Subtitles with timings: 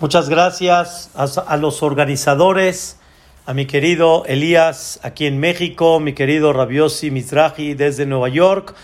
[0.00, 2.96] Muchas gracias a, los organizadores,
[3.44, 8.74] a mi querido Elías aquí en México, mi querido Rabiosi Mizrahi desde Nueva York,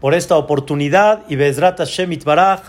[0.00, 2.60] por esta oportunidad y Bezrat Hashem Itbaraj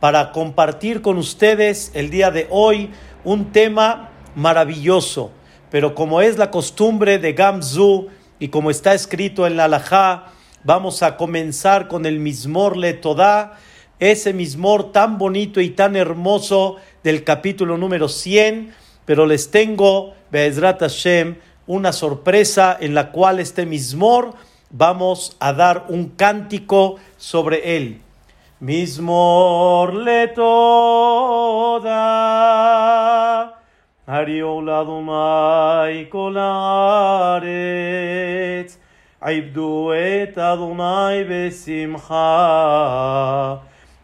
[0.00, 2.90] para compartir con ustedes el día de hoy
[3.24, 5.30] un tema maravilloso.
[5.70, 10.26] Pero como es la costumbre de Gamzu y como está escrito en la Alajá,
[10.62, 13.56] vamos a comenzar con el Mismor Le Todá,
[13.98, 20.80] ese Mismor tan bonito y tan hermoso del capítulo número 100, pero les tengo, Be'ezrat
[20.80, 21.36] Hashem,
[21.68, 24.34] una sorpresa en la cual este mismor
[24.70, 28.00] vamos a dar un cántico sobre él.
[28.58, 31.94] Mismor le toda
[34.08, 37.46] Adonai kolaret
[40.36, 42.16] Adonai besimcha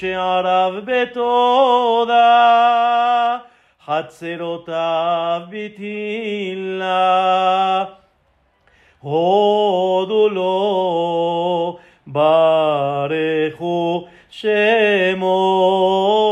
[0.00, 2.26] שעריו בתודה
[3.84, 6.94] חצרותיו בתהילה
[9.00, 16.29] הודו לו ברכו שמו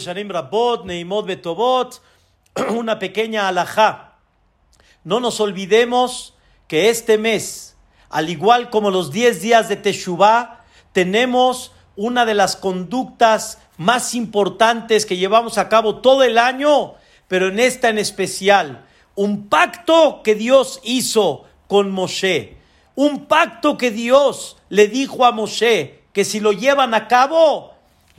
[0.00, 2.00] Shanim Rabot, Neimot Betobot,
[2.70, 4.18] una pequeña alajá.
[5.04, 6.34] No nos olvidemos
[6.66, 7.76] que este mes,
[8.08, 15.06] al igual como los 10 días de Teshuvah, tenemos una de las conductas más importantes
[15.06, 16.94] que llevamos a cabo todo el año,
[17.28, 22.56] pero en esta en especial, un pacto que Dios hizo con Moshe,
[22.94, 27.69] un pacto que Dios le dijo a Moshe que si lo llevan a cabo,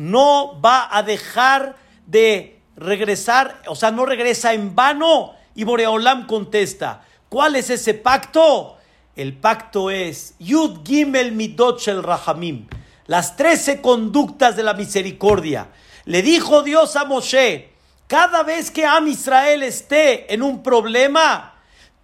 [0.01, 1.75] no va a dejar
[2.07, 5.34] de regresar, o sea, no regresa en vano.
[5.53, 8.78] Y Boreolam contesta, ¿cuál es ese pacto?
[9.16, 12.67] El pacto es Yud Gimel Midot Shel Rahamim,
[13.06, 15.69] las trece conductas de la misericordia.
[16.06, 17.73] Le dijo Dios a Moshe,
[18.07, 21.53] cada vez que Am Israel esté en un problema,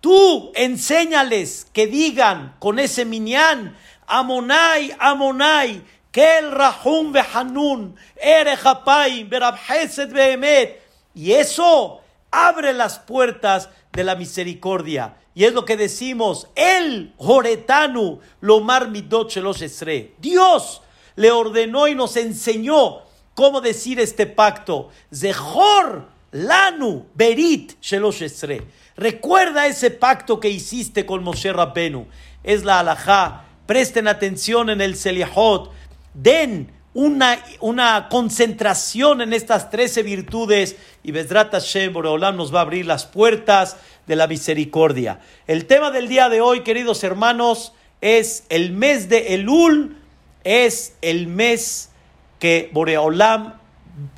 [0.02, 3.76] tú enséñales que digan con ese minyan,
[4.06, 5.84] Amonai, Amonai,
[6.18, 10.82] Kel Rahum Behanun, Ere Hapaim, Berab Hesed Behemet.
[11.14, 12.02] Y eso
[12.32, 15.14] abre las puertas de la misericordia.
[15.36, 20.16] Y es lo que decimos, el Joretanu, Lomar Midot Shelosh Esre.
[20.18, 20.82] Dios
[21.16, 23.04] le ordenó y nos enseñó
[23.36, 24.90] cómo decir este pacto.
[25.14, 28.64] Zehor Lanu Berit Shelosh Esre.
[28.96, 32.08] Recuerda ese pacto que hiciste con Moshe Rabbenu.
[32.44, 33.44] Es la alajá.
[33.68, 35.78] Presten atención en el Selihot.
[36.18, 42.62] Den una, una concentración en estas trece virtudes y Bezrat Hashem Boreolam nos va a
[42.64, 45.20] abrir las puertas de la misericordia.
[45.46, 49.98] El tema del día de hoy, queridos hermanos, es el mes de Elul,
[50.44, 51.92] es el mes
[52.40, 53.54] que Boreolam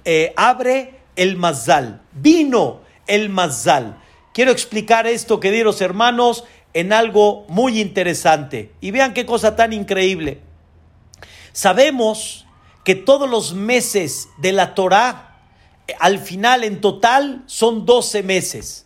[0.05, 2.01] eh, abre el Mazal.
[2.13, 3.97] Vino el Mazal.
[4.33, 8.71] Quiero explicar esto, queridos hermanos, en algo muy interesante.
[8.79, 10.39] Y vean qué cosa tan increíble.
[11.51, 12.45] Sabemos
[12.83, 15.37] que todos los meses de la Torá,
[15.99, 18.85] al final en total, son 12 meses.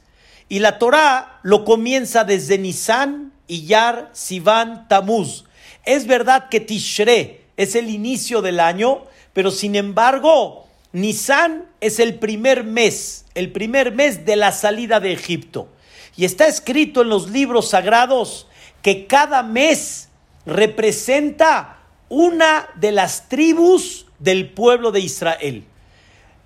[0.49, 5.45] Y la Torá lo comienza desde Nisan, Iyar, Sivan, Tamuz.
[5.85, 9.03] Es verdad que Tishre es el inicio del año,
[9.33, 15.13] pero sin embargo, Nisan es el primer mes, el primer mes de la salida de
[15.13, 15.67] Egipto.
[16.15, 18.47] Y está escrito en los libros sagrados
[18.81, 20.09] que cada mes
[20.45, 21.79] representa
[22.13, 25.63] una de las tribus del pueblo de Israel.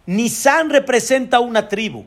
[0.05, 2.05] Nisan representa una tribu,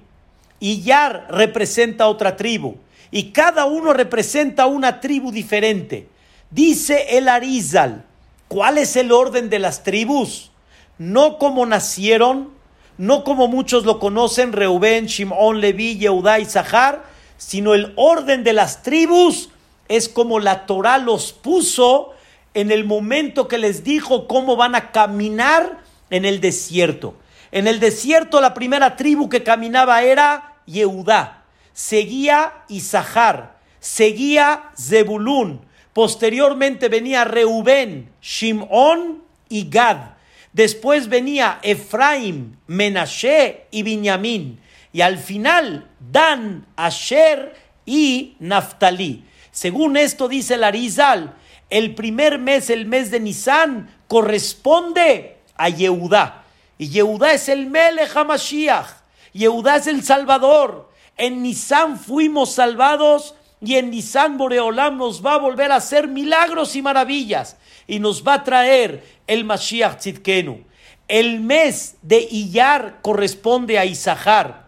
[0.60, 2.76] Iyar representa otra tribu,
[3.10, 6.08] y cada uno representa una tribu diferente.
[6.50, 8.06] Dice el Arizal
[8.48, 10.50] ¿Cuál es el orden de las tribus?
[10.98, 12.50] No como nacieron,
[12.98, 17.04] no como muchos lo conocen, Reubén, Shimón, Leví, Yehudá y Zahar,
[17.36, 19.50] sino el orden de las tribus
[19.86, 22.14] es como la Torah los puso
[22.54, 25.78] en el momento que les dijo cómo van a caminar
[26.10, 27.14] en el desierto.
[27.52, 35.60] En el desierto la primera tribu que caminaba era Yehudá, seguía Isahar, seguía Zebulún,
[35.92, 40.14] posteriormente venía Reubén, Shimón y Gad.
[40.52, 44.60] Después venía Efraim, Menashe y Binyamin.
[44.92, 47.54] Y al final, Dan, Asher
[47.86, 49.24] y Naftali.
[49.52, 51.34] Según esto dice Larizal,
[51.70, 56.44] el primer mes, el mes de Nisan, corresponde a Yehudá.
[56.78, 58.88] Y Yehudá es el Melech HaMashiach.
[59.32, 60.90] Yehudá es el Salvador.
[61.16, 66.74] En Nisan fuimos salvados y en Nisan Boreolam nos va a volver a hacer milagros
[66.74, 67.56] y maravillas.
[67.86, 70.64] Y nos va a traer el Mashiach Tzidkenu.
[71.06, 74.66] El mes de Iyar corresponde a Isahar.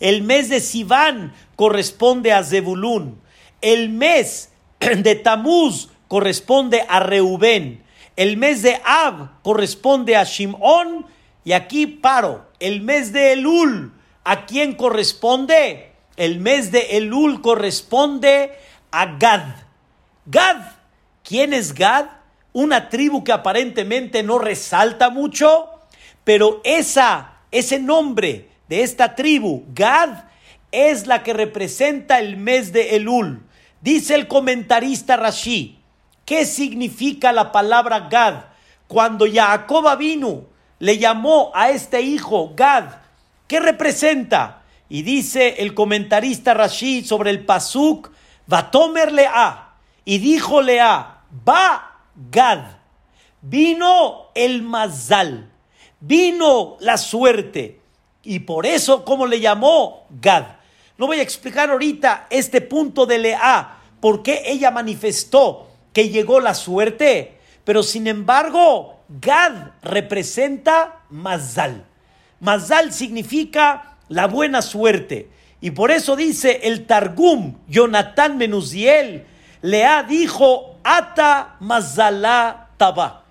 [0.00, 3.20] El mes de Sivan corresponde a Zebulun.
[3.60, 4.50] El mes
[4.80, 7.84] de Tamuz corresponde a Reubén.
[8.16, 11.06] El mes de Ab corresponde a Shimón.
[11.44, 12.50] Y aquí paro.
[12.58, 13.92] El mes de Elul,
[14.24, 15.92] ¿a quién corresponde?
[16.16, 18.58] El mes de Elul corresponde
[18.90, 19.54] a Gad.
[20.26, 20.72] Gad.
[21.22, 22.06] ¿Quién es Gad?
[22.52, 25.68] Una tribu que aparentemente no resalta mucho,
[26.24, 30.24] pero esa, ese nombre de esta tribu, Gad,
[30.72, 33.44] es la que representa el mes de Elul.
[33.80, 35.79] Dice el comentarista Rashi,
[36.30, 38.44] ¿Qué significa la palabra Gad?
[38.86, 40.44] Cuando Jacob vino,
[40.78, 42.84] le llamó a este hijo Gad,
[43.48, 44.62] ¿qué representa?
[44.88, 48.12] Y dice el comentarista Rashid sobre el Pasuk,
[48.46, 49.70] Vatomer Lea,
[50.04, 51.98] y dijo Lea, va
[52.30, 52.76] Gad,
[53.40, 55.50] vino el Mazal,
[55.98, 57.80] vino la suerte,
[58.22, 60.44] y por eso, como le llamó Gad.
[60.96, 66.40] No voy a explicar ahorita este punto de Lea, por qué ella manifestó que llegó
[66.40, 71.84] la suerte, pero sin embargo, Gad representa Mazal.
[72.40, 75.28] Mazal significa la buena suerte.
[75.60, 79.26] Y por eso dice el Targum, Jonathan Menuziel,
[79.62, 83.24] Lea dijo, Ata Mazalá Taba,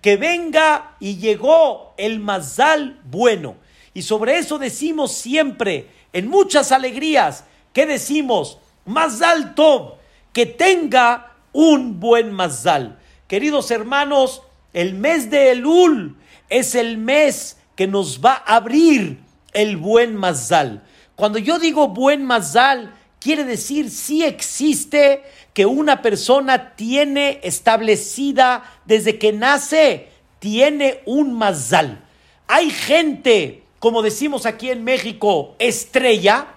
[0.00, 3.56] que venga y llegó el Mazal bueno.
[3.92, 9.96] Y sobre eso decimos siempre, en muchas alegrías, que decimos, Mazal Tov,
[10.32, 12.98] que tenga un buen mazal.
[13.26, 14.42] Queridos hermanos,
[14.74, 16.18] el mes de Elul
[16.50, 19.20] es el mes que nos va a abrir
[19.54, 20.82] el buen mazal.
[21.16, 25.22] Cuando yo digo buen mazal, quiere decir si existe
[25.54, 30.08] que una persona tiene establecida desde que nace,
[30.40, 32.04] tiene un mazal.
[32.48, 36.48] Hay gente, como decimos aquí en México, estrella,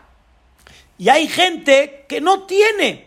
[0.97, 3.06] y hay gente que no tiene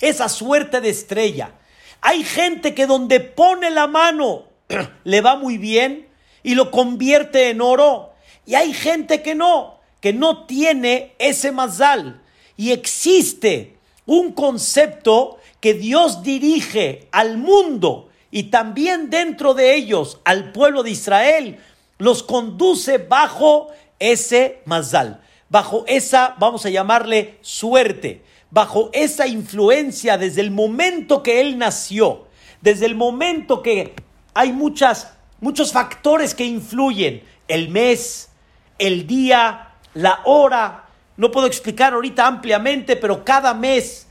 [0.00, 1.52] esa suerte de estrella.
[2.00, 4.44] Hay gente que donde pone la mano
[5.04, 6.08] le va muy bien
[6.42, 8.12] y lo convierte en oro.
[8.44, 12.22] Y hay gente que no, que no tiene ese mazal.
[12.56, 13.76] Y existe
[14.06, 20.90] un concepto que Dios dirige al mundo y también dentro de ellos al pueblo de
[20.90, 21.58] Israel,
[21.98, 30.40] los conduce bajo ese mazal, bajo esa, vamos a llamarle, suerte bajo esa influencia desde
[30.40, 32.26] el momento que él nació,
[32.60, 33.94] desde el momento que
[34.34, 38.30] hay muchas, muchos factores que influyen, el mes,
[38.78, 40.86] el día, la hora,
[41.16, 44.06] no puedo explicar ahorita ampliamente, pero cada mes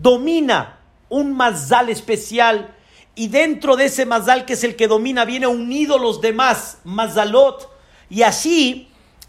[0.00, 2.74] domina un mazal especial
[3.14, 7.68] y dentro de ese mazal que es el que domina viene unido los demás mazalot
[8.08, 8.88] y así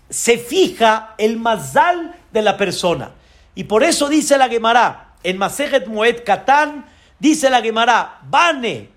[0.09, 3.11] se fija el mazal de la persona.
[3.55, 6.85] Y por eso dice la Gemara, en Masejet Moed Katán,
[7.19, 8.89] dice la Gemara, Bane,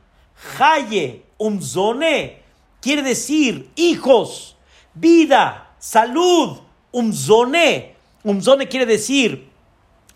[0.59, 2.43] Haye, Umzone,
[2.81, 4.57] quiere decir hijos,
[4.95, 6.59] vida, salud,
[6.93, 7.97] Umzone.
[8.25, 9.49] Umzone quiere decir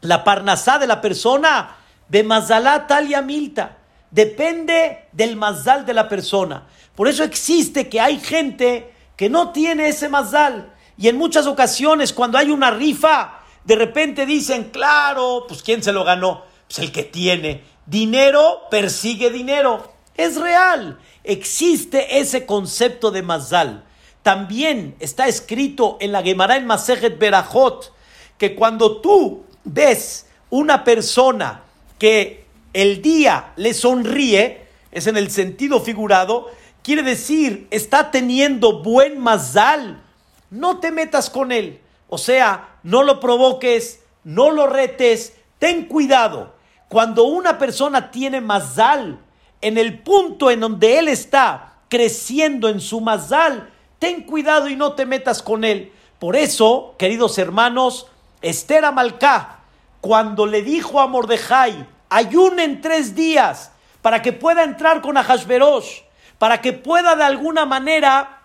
[0.00, 1.76] la parnasá de la persona,
[2.08, 3.78] de Mazalá talia milta.
[4.10, 6.66] Depende del mazal de la persona.
[6.94, 10.72] Por eso existe que hay gente que no tiene ese mazal.
[10.96, 15.92] Y en muchas ocasiones, cuando hay una rifa, de repente dicen, claro, pues ¿quién se
[15.92, 16.44] lo ganó?
[16.66, 17.62] Pues el que tiene.
[17.84, 19.92] Dinero persigue dinero.
[20.16, 20.98] Es real.
[21.24, 23.84] Existe ese concepto de Mazal.
[24.22, 27.92] También está escrito en la Gemara en Masejet Berajot
[28.38, 31.62] que cuando tú ves una persona
[31.98, 36.50] que el día le sonríe, es en el sentido figurado,
[36.82, 40.02] quiere decir, está teniendo buen mazal,
[40.50, 41.80] no te metas con él.
[42.08, 46.54] O sea, no lo provoques, no lo retes, ten cuidado.
[46.88, 49.18] Cuando una persona tiene mazal,
[49.60, 54.92] en el punto en donde él está creciendo en su mazal, ten cuidado y no
[54.92, 55.92] te metas con él.
[56.18, 58.06] Por eso, queridos hermanos,
[58.42, 59.60] Esther Amalcá,
[60.00, 63.72] cuando le dijo a Mordejai, ayunen tres días
[64.02, 66.02] para que pueda entrar con Ahasverosh,
[66.38, 68.42] para que pueda de alguna manera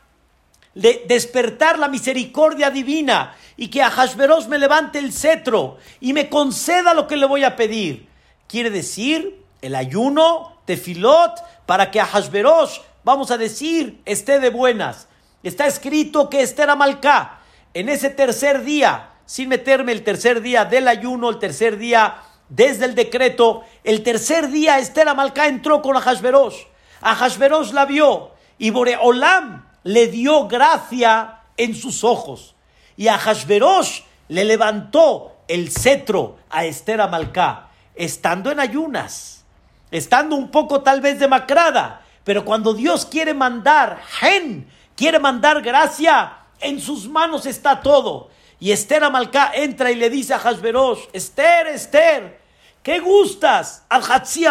[0.74, 7.06] despertar la misericordia divina y que Ahasverosh me levante el cetro y me conceda lo
[7.06, 8.10] que le voy a pedir.
[8.48, 11.34] Quiere decir el ayuno, tefilot,
[11.68, 15.08] para que Ahasverosh, vamos a decir, esté de buenas.
[15.44, 17.38] Está escrito que Esther Amalcá,
[17.76, 22.16] en ese tercer día, sin meterme el tercer día del ayuno, el tercer día
[22.50, 26.64] desde el decreto, el tercer día Esther Amalcá entró con Ahasverosh.
[27.02, 32.56] Ahasverosh la vio y Boreolam le dio gracia en sus ojos.
[33.02, 39.44] Y Ahasverosh le levantó el cetro a Esther Amalcá, estando en ayunas,
[39.90, 46.42] estando un poco tal vez demacrada, pero cuando Dios quiere mandar gen, quiere mandar gracia,
[46.60, 48.30] en sus manos está todo.
[48.60, 52.40] Y Esther Amalcá entra y le dice a Hashverosh, Esther, Esther,
[52.84, 53.84] ¿qué gustas?
[53.90, 54.04] Al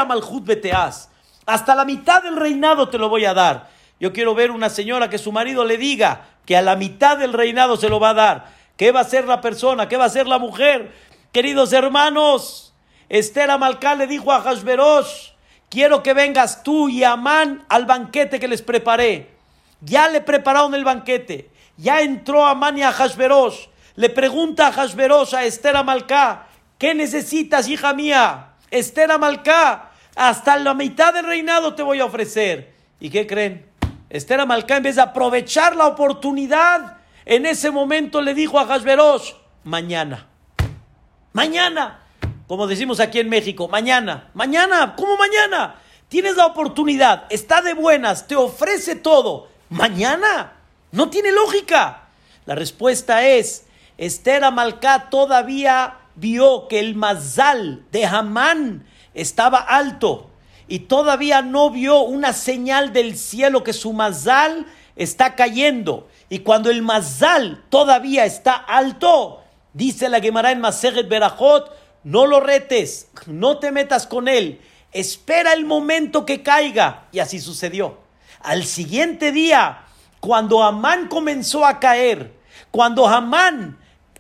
[0.09, 1.09] Malchut Beteas.
[1.47, 3.71] Hasta la mitad del reinado te lo voy a dar.
[4.01, 7.33] Yo quiero ver una señora que su marido le diga que a la mitad del
[7.33, 8.49] reinado se lo va a dar.
[8.77, 9.89] ¿Qué va a ser la persona?
[9.89, 10.91] ¿Qué va a ser la mujer?
[11.31, 12.75] Queridos hermanos,
[13.09, 15.31] Esther Amalcá le dijo a Hashverosh,
[15.69, 19.31] quiero que vengas tú y Amán al banquete que les preparé.
[19.81, 21.49] Ya le prepararon el banquete.
[21.77, 23.69] Ya entró Amán y a Hashverosh.
[23.95, 28.55] Le pregunta a Hashverosh a Esther Amalcá, ¿qué necesitas, hija mía?
[28.73, 32.75] Esther Amalcá, hasta la mitad del reinado te voy a ofrecer.
[32.99, 33.70] ¿Y qué creen?
[34.11, 39.35] Esther Amalcá, en vez de aprovechar la oportunidad, en ese momento le dijo a Hashverosh,
[39.63, 40.27] mañana.
[41.33, 42.01] Mañana.
[42.49, 44.29] Como decimos aquí en México, mañana.
[44.35, 44.95] Mañana.
[44.97, 45.77] ¿Cómo mañana?
[46.09, 49.49] Tienes la oportunidad, está de buenas, te ofrece todo.
[49.69, 50.55] Mañana.
[50.91, 52.09] No tiene lógica.
[52.47, 60.30] La respuesta es, Esther Amalcá todavía vio que el mazal de Hamán estaba alto
[60.71, 66.09] y todavía no vio una señal del cielo que su mazal está cayendo.
[66.29, 72.39] Y cuando el mazal todavía está alto, dice la Gemara en Maseret Berajot, no lo
[72.39, 74.61] retes, no te metas con él,
[74.93, 77.09] espera el momento que caiga.
[77.11, 77.99] Y así sucedió.
[78.41, 79.81] Al siguiente día,
[80.21, 82.33] cuando Amán comenzó a caer,
[82.71, 83.77] cuando Amán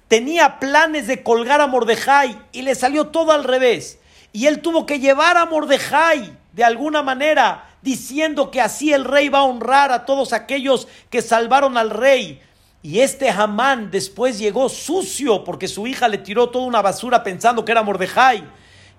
[0.09, 4.01] tenía planes de colgar a Mordejai y le salió todo al revés,
[4.33, 9.29] y él tuvo que llevar a Mordejai de alguna manera, diciendo que así el rey
[9.29, 12.41] va a honrar a todos aquellos que salvaron al rey.
[12.83, 17.65] Y este Hamán después llegó sucio porque su hija le tiró toda una basura pensando
[17.65, 18.45] que era Mordejai.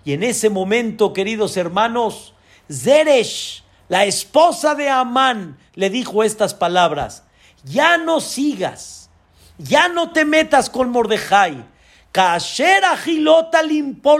[0.03, 2.33] Y en ese momento, queridos hermanos,
[2.71, 7.23] Zeresh, la esposa de Amán le dijo estas palabras,
[7.63, 9.09] ya no sigas,
[9.57, 11.65] ya no te metas con Mordejai,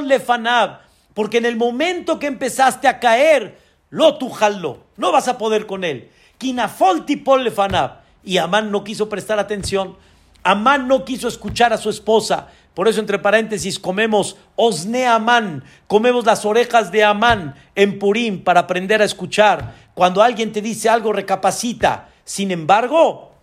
[0.07, 0.79] lefanab,
[1.13, 3.57] porque en el momento que empezaste a caer,
[3.89, 4.31] lo tu
[4.97, 6.09] no vas a poder con él.
[6.37, 8.01] Kinafol tipol lefanab.
[8.23, 9.97] Y Amán no quiso prestar atención.
[10.43, 12.47] Amán no quiso escuchar a su esposa.
[12.73, 18.61] Por eso, entre paréntesis, comemos osne Amán, comemos las orejas de Amán en Purim para
[18.61, 19.75] aprender a escuchar.
[19.93, 22.09] Cuando alguien te dice algo, recapacita.
[22.23, 23.33] Sin embargo,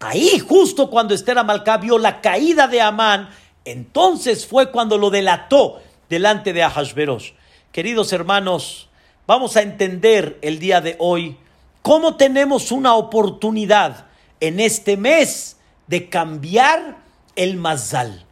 [0.00, 3.30] ahí justo cuando Esther Amalcá vio la caída de Amán,
[3.64, 5.80] entonces fue cuando lo delató
[6.14, 7.34] delante de Ahasveros.
[7.72, 8.88] Queridos hermanos,
[9.26, 11.36] vamos a entender el día de hoy
[11.82, 14.06] cómo tenemos una oportunidad
[14.38, 15.56] en este mes
[15.88, 16.98] de cambiar
[17.34, 18.24] el mazal.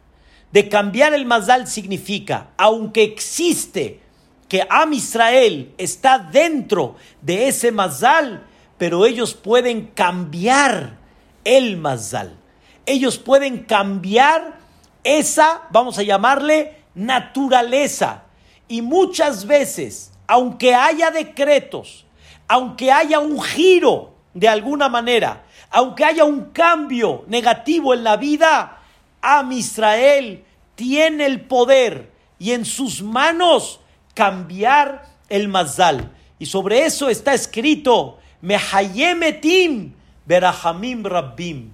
[0.53, 3.99] De cambiar el mazal significa, aunque existe
[4.47, 8.45] que Am Israel está dentro de ese mazal,
[8.77, 10.99] pero ellos pueden cambiar
[11.43, 12.37] el mazal.
[12.85, 14.57] Ellos pueden cambiar
[15.03, 18.23] esa, vamos a llamarle, naturaleza.
[18.67, 22.05] Y muchas veces, aunque haya decretos,
[22.47, 28.79] aunque haya un giro de alguna manera, aunque haya un cambio negativo en la vida,
[29.21, 30.43] Am Israel
[30.75, 33.79] tiene el poder y en sus manos
[34.13, 36.11] cambiar el mazal.
[36.39, 39.93] Y sobre eso está escrito, Mehayemetim
[40.25, 41.71] Berahamim Rabbim.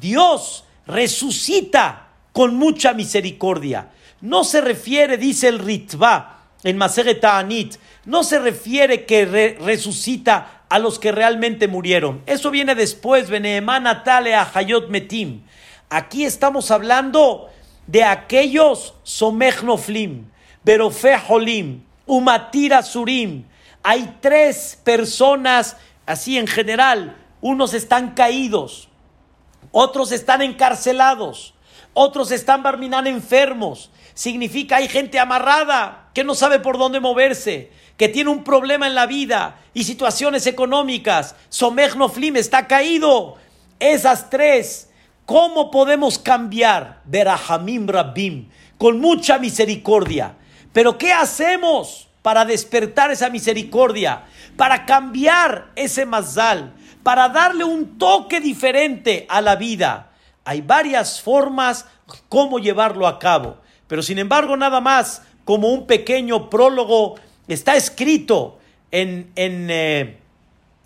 [0.00, 3.90] Dios resucita con mucha misericordia.
[4.22, 7.74] No se refiere, dice el Ritva en Maseret Anit,
[8.04, 12.22] no se refiere que resucita a los que realmente murieron.
[12.26, 15.42] Eso viene después, Beneemán Atale a Hayot Metim.
[15.90, 17.50] Aquí estamos hablando
[17.88, 20.30] de aquellos Somechnoflim,
[20.62, 23.44] Berofe Holim, Umatira Surim.
[23.82, 25.76] Hay tres personas,
[26.06, 28.88] así en general, unos están caídos,
[29.72, 31.54] otros están encarcelados,
[31.92, 33.90] otros están barminan enfermos.
[34.14, 38.94] Significa hay gente amarrada que no sabe por dónde moverse, que tiene un problema en
[38.94, 41.34] la vida y situaciones económicas.
[41.48, 43.36] Somechnoflim está caído.
[43.78, 44.88] Esas tres
[45.24, 47.00] ¿Cómo podemos cambiar?
[47.04, 50.34] Berahamim Rabbim, con mucha misericordia.
[50.72, 54.24] Pero ¿qué hacemos para despertar esa misericordia?
[54.56, 60.10] Para cambiar ese mazal, para darle un toque diferente a la vida.
[60.44, 61.86] Hay varias formas
[62.28, 63.58] cómo llevarlo a cabo.
[63.92, 68.58] Pero sin embargo, nada más como un pequeño prólogo está escrito
[68.90, 70.16] en, en, eh,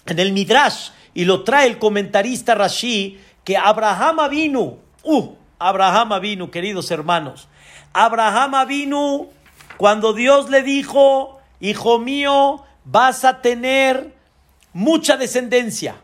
[0.06, 6.50] en el Midrash y lo trae el comentarista Rashi que Abraham vino, uh, Abraham vino,
[6.50, 7.46] queridos hermanos,
[7.92, 9.28] Abraham vino
[9.76, 14.14] cuando Dios le dijo, hijo mío, vas a tener
[14.72, 15.94] mucha descendencia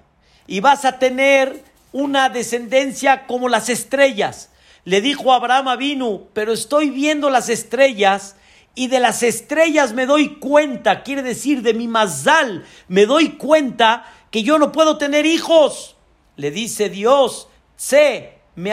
[0.47, 4.52] y vas a tener una descendencia como las estrellas.
[4.85, 8.37] Le dijo Abraham vino, pero estoy viendo las estrellas
[8.75, 14.05] y de las estrellas me doy cuenta, quiere decir de mi mazal, me doy cuenta
[14.31, 15.97] que yo no puedo tener hijos.
[16.37, 18.73] Le dice Dios, se me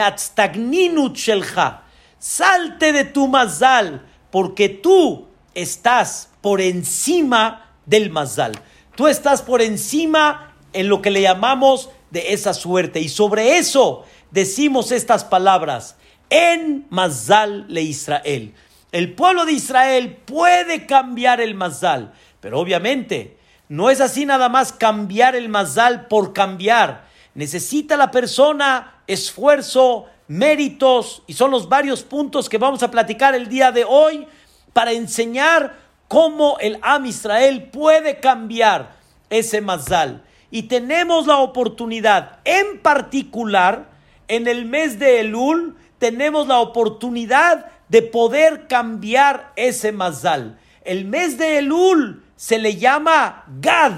[1.14, 1.82] shelja,
[2.18, 8.52] salte de tu mazal, porque tú estás por encima del mazal.
[8.96, 13.00] Tú estás por encima en lo que le llamamos de esa suerte.
[13.00, 15.96] Y sobre eso decimos estas palabras.
[16.30, 18.54] En mazal le Israel.
[18.92, 23.36] El pueblo de Israel puede cambiar el mazal, pero obviamente
[23.68, 31.22] no es así nada más cambiar el mazal por cambiar necesita la persona esfuerzo, méritos,
[31.26, 34.26] y son los varios puntos que vamos a platicar el día de hoy
[34.72, 35.76] para enseñar
[36.08, 38.96] cómo el Am Israel puede cambiar
[39.30, 40.22] ese mazal.
[40.50, 43.88] Y tenemos la oportunidad, en particular,
[44.26, 50.58] en el mes de Elul, tenemos la oportunidad de poder cambiar ese mazal.
[50.82, 53.92] El mes de Elul se le llama Gad.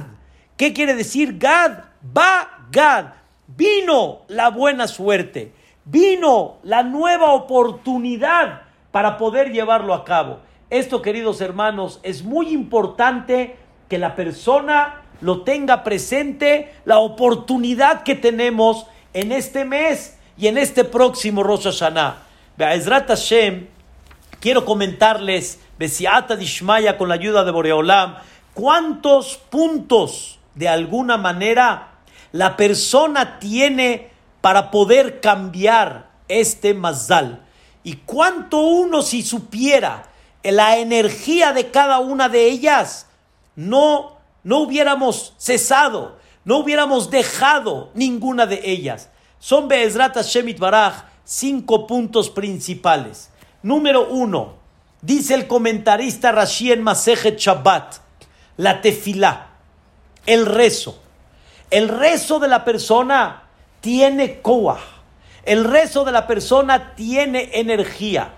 [0.58, 1.84] ¿Qué quiere decir Gad?
[2.14, 3.22] Va Gad
[3.56, 5.52] vino la buena suerte,
[5.84, 10.40] vino la nueva oportunidad para poder llevarlo a cabo.
[10.70, 13.56] Esto, queridos hermanos, es muy importante
[13.88, 20.58] que la persona lo tenga presente, la oportunidad que tenemos en este mes y en
[20.58, 22.16] este próximo Rosh Hashanah.
[22.56, 23.68] Be'ezrat Hashem,
[24.40, 28.16] quiero comentarles, Besiata Dishmaya con la ayuda de Boreolam,
[28.52, 31.90] cuántos puntos de alguna manera
[32.32, 37.44] la persona tiene para poder cambiar este mazal.
[37.84, 40.08] Y cuánto uno si supiera
[40.42, 43.06] la energía de cada una de ellas,
[43.54, 49.08] no, no hubiéramos cesado, no hubiéramos dejado ninguna de ellas.
[49.42, 53.28] Son Be'ezrat Shemit Baraj cinco puntos principales.
[53.64, 54.54] Número uno,
[55.00, 57.96] dice el comentarista Rashi en Masejet Shabbat,
[58.56, 59.48] la tefilá,
[60.26, 61.02] el rezo.
[61.72, 63.48] El rezo de la persona
[63.80, 64.78] tiene koah.
[65.42, 68.34] El rezo de la persona tiene energía.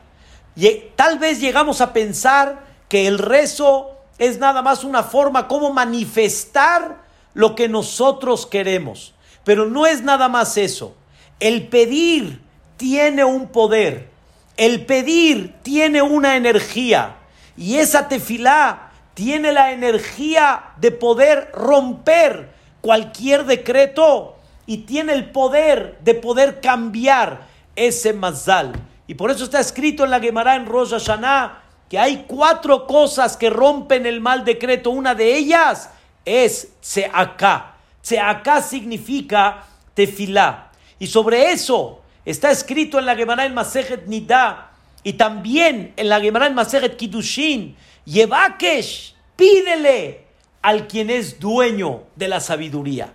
[0.56, 5.70] Y tal vez llegamos a pensar que el rezo es nada más una forma como
[5.70, 7.02] manifestar
[7.34, 9.13] lo que nosotros queremos.
[9.44, 10.94] Pero no es nada más eso.
[11.40, 12.40] El pedir
[12.76, 14.08] tiene un poder.
[14.56, 17.16] El pedir tiene una energía.
[17.56, 25.98] Y esa tefilá tiene la energía de poder romper cualquier decreto y tiene el poder
[26.02, 28.72] de poder cambiar ese mazal.
[29.06, 33.36] Y por eso está escrito en la Gemara en Rosh Hashanah que hay cuatro cosas
[33.36, 34.90] que rompen el mal decreto.
[34.90, 35.90] Una de ellas
[36.24, 37.73] es Tseaká.
[38.04, 39.64] Tseaká significa
[39.94, 40.70] tefilá.
[40.98, 46.20] Y sobre eso está escrito en la Gemara en Masejet Nida y también en la
[46.20, 47.74] Gemara en Masejet Kiddushin.
[48.04, 50.20] Yevakesh, pídele
[50.60, 53.10] al quien es dueño de la sabiduría.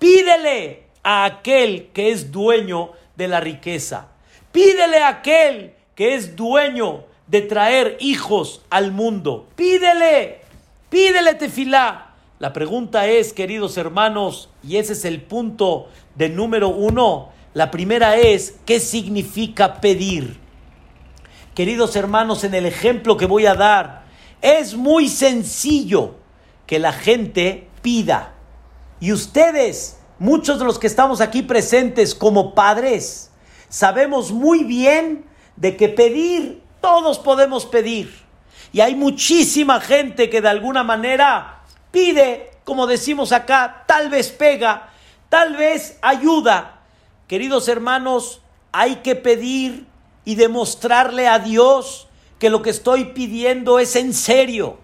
[0.00, 4.08] Pídele a aquel que es dueño de la riqueza.
[4.50, 9.46] Pídele a aquel que es dueño de traer hijos al mundo.
[9.54, 10.40] Pídele,
[10.90, 12.03] pídele tefilá.
[12.40, 17.30] La pregunta es, queridos hermanos, y ese es el punto de número uno.
[17.54, 20.40] La primera es, ¿qué significa pedir?
[21.54, 24.04] Queridos hermanos, en el ejemplo que voy a dar,
[24.42, 26.16] es muy sencillo
[26.66, 28.32] que la gente pida.
[28.98, 33.30] Y ustedes, muchos de los que estamos aquí presentes como padres,
[33.68, 38.12] sabemos muy bien de que pedir, todos podemos pedir.
[38.72, 41.63] Y hay muchísima gente que de alguna manera
[41.94, 44.90] pide, como decimos acá, tal vez pega,
[45.28, 46.80] tal vez ayuda.
[47.28, 49.86] Queridos hermanos, hay que pedir
[50.24, 52.08] y demostrarle a Dios
[52.40, 54.78] que lo que estoy pidiendo es en serio,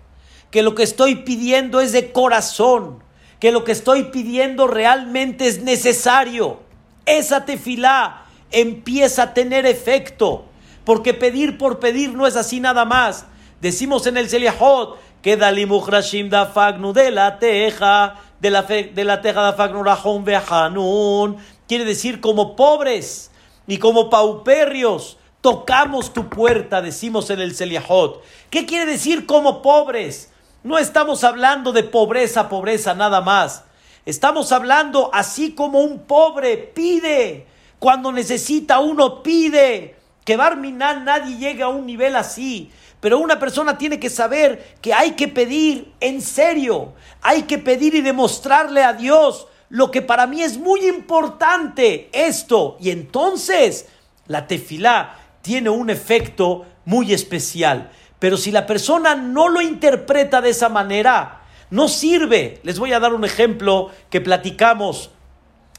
[0.52, 3.02] que lo que estoy pidiendo es de corazón,
[3.40, 6.60] que lo que estoy pidiendo realmente es necesario.
[7.06, 10.44] Esa tefilá empieza a tener efecto,
[10.84, 13.26] porque pedir por pedir no es así nada más.
[13.60, 19.20] Decimos en el Seliahot que Dalimuchrashim da fagnu de la teja, de la, de la
[19.20, 21.36] teja da fagnu rahon vehanun.
[21.68, 23.30] Quiere decir como pobres
[23.66, 25.18] y como pauperrios.
[25.40, 28.22] Tocamos tu puerta, decimos en el Seliahot.
[28.50, 30.30] ¿Qué quiere decir como pobres?
[30.62, 33.64] No estamos hablando de pobreza, pobreza, nada más.
[34.04, 37.46] Estamos hablando así como un pobre pide.
[37.78, 39.96] Cuando necesita uno pide.
[40.24, 42.70] Que Barminan nadie llega a un nivel así.
[43.00, 47.94] Pero una persona tiene que saber que hay que pedir en serio, hay que pedir
[47.94, 52.76] y demostrarle a Dios lo que para mí es muy importante, esto.
[52.80, 53.88] Y entonces
[54.26, 57.90] la tefilá tiene un efecto muy especial.
[58.18, 62.60] Pero si la persona no lo interpreta de esa manera, no sirve.
[62.64, 65.10] Les voy a dar un ejemplo que platicamos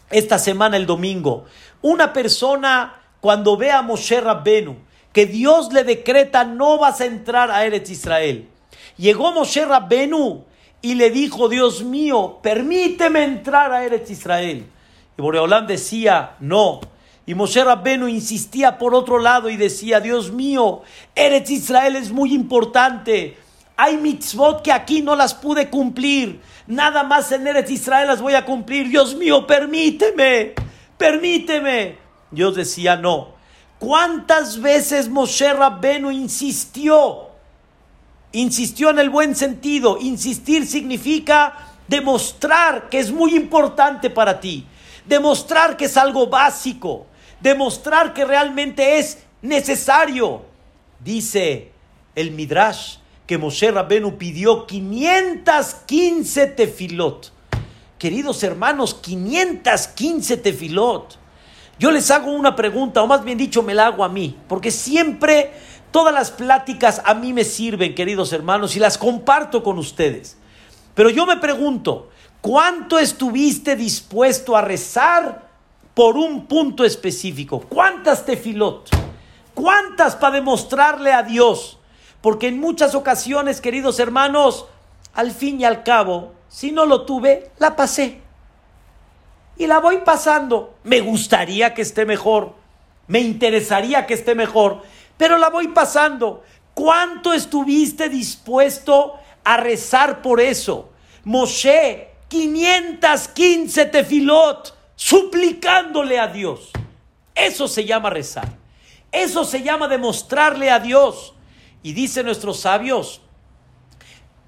[0.10, 1.46] esta semana el domingo.
[1.82, 4.78] Una persona cuando ve a Moshe Rabbenu,
[5.14, 8.48] que Dios le decreta no vas a entrar a Eretz Israel.
[8.98, 10.46] Llegó Moshe Rabbenu
[10.82, 14.66] y le dijo, Dios mío, permíteme entrar a Eretz Israel.
[15.18, 16.82] Y Boreolán decía, no.
[17.26, 20.82] Y Moshe Rabbenu insistía por otro lado y decía, Dios mío,
[21.16, 23.38] Eretz Israel es muy importante.
[23.78, 26.42] Hay mitzvot que aquí no las pude cumplir.
[26.68, 28.90] Nada más en Eretz Israel las voy a cumplir.
[28.90, 30.54] Dios mío, permíteme,
[30.98, 31.98] permíteme.
[32.32, 33.41] Dios decía, no.
[33.82, 37.30] ¿Cuántas veces Moshe Rabbenu insistió?
[38.32, 39.98] Insistió en el buen sentido.
[40.00, 44.68] Insistir significa demostrar que es muy importante para ti.
[45.08, 47.08] Demostrar que es algo básico.
[47.40, 50.44] Demostrar que realmente es necesario.
[51.04, 51.72] Dice
[52.14, 57.32] el Midrash que Moshe Rabbenu pidió 515 tefilot.
[57.98, 61.21] Queridos hermanos, 515 tefilot.
[61.82, 64.70] Yo les hago una pregunta, o más bien dicho, me la hago a mí, porque
[64.70, 65.52] siempre
[65.90, 70.38] todas las pláticas a mí me sirven, queridos hermanos, y las comparto con ustedes.
[70.94, 75.50] Pero yo me pregunto, ¿cuánto estuviste dispuesto a rezar
[75.96, 77.62] por un punto específico?
[77.68, 78.88] ¿Cuántas tefilot?
[79.56, 81.80] ¿Cuántas para demostrarle a Dios?
[82.22, 84.68] Porque en muchas ocasiones, queridos hermanos,
[85.16, 88.21] al fin y al cabo, si no lo tuve, la pasé
[89.62, 90.74] y la voy pasando.
[90.84, 92.56] Me gustaría que esté mejor,
[93.06, 94.82] me interesaría que esté mejor,
[95.18, 96.44] pero la voy pasando.
[96.74, 100.90] ¿Cuánto estuviste dispuesto a rezar por eso?
[101.26, 106.72] Moshe, 515 tefilot, suplicándole a Dios.
[107.36, 108.50] Eso se llama rezar.
[109.12, 111.36] Eso se llama demostrarle a Dios.
[111.84, 113.22] Y dicen nuestros sabios,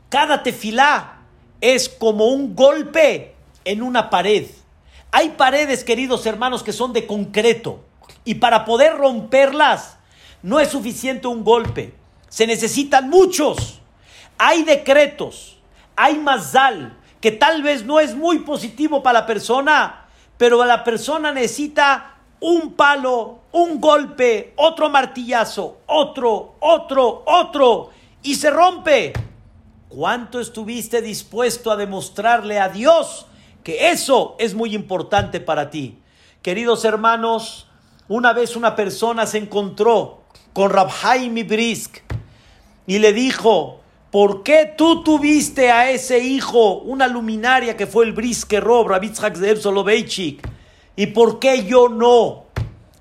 [0.10, 1.20] cada tefilá
[1.62, 4.48] es como un golpe en una pared.
[5.16, 7.82] Hay paredes, queridos hermanos, que son de concreto.
[8.26, 9.98] Y para poder romperlas,
[10.42, 11.94] no es suficiente un golpe.
[12.30, 13.80] Se necesitan muchos.
[14.40, 15.60] Hay decretos,
[15.96, 20.08] hay mazal, que tal vez no es muy positivo para la persona,
[20.40, 27.92] pero la persona necesita un palo, un golpe, otro martillazo, otro, otro, otro,
[28.24, 29.14] y se rompe.
[29.90, 33.28] ¿Cuánto estuviste dispuesto a demostrarle a Dios
[33.64, 35.98] que eso es muy importante para ti.
[36.42, 37.68] Queridos hermanos,
[38.10, 42.00] una vez una persona se encontró con Rabhaim Brisk
[42.86, 43.80] y le dijo,
[44.12, 49.38] ¿por qué tú tuviste a ese hijo una luminaria que fue el Briske Rob, Rabitzhak?
[50.96, 52.44] ¿Y por qué yo no?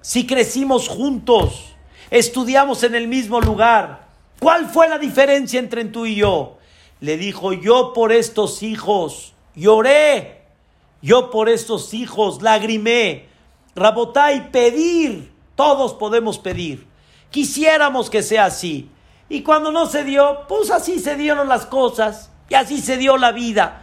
[0.01, 1.75] Si crecimos juntos,
[2.11, 4.07] estudiamos en el mismo lugar,
[4.39, 6.59] ¿cuál fue la diferencia entre tú y yo?
[7.01, 10.42] Le dijo, yo por estos hijos lloré
[11.03, 13.27] yo por estos hijos lagrimé.
[13.75, 15.33] Rabotai, pedir.
[15.57, 16.87] Todos podemos pedir.
[17.31, 18.89] Quisiéramos que sea así.
[19.29, 22.31] Y cuando no se dio, pues así se dieron las cosas.
[22.49, 23.83] Y así se dio la vida.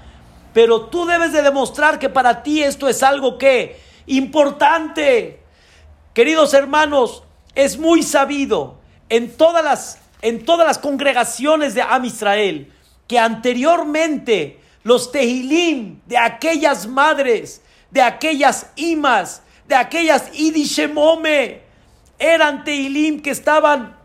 [0.53, 5.43] Pero tú debes de demostrar que para ti esto es algo que importante.
[6.13, 8.79] Queridos hermanos, es muy sabido
[9.09, 12.71] en todas las, en todas las congregaciones de Am Israel
[13.09, 17.61] que anteriormente los tehilim de aquellas madres,
[17.91, 21.61] de aquellas imas, de aquellas idishemome,
[22.17, 23.95] eran tehilim que estaban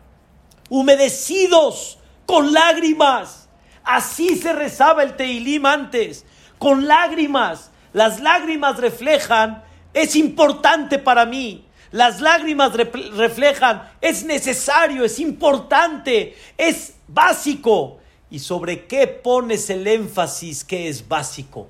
[0.69, 3.49] humedecidos con lágrimas.
[3.83, 6.25] Así se rezaba el tehilim antes,
[6.57, 7.71] con lágrimas.
[7.93, 11.65] Las lágrimas reflejan, es importante para mí.
[11.91, 17.99] Las lágrimas reflejan, es necesario, es importante, es básico.
[18.35, 21.69] ¿Y sobre qué pones el énfasis que es básico?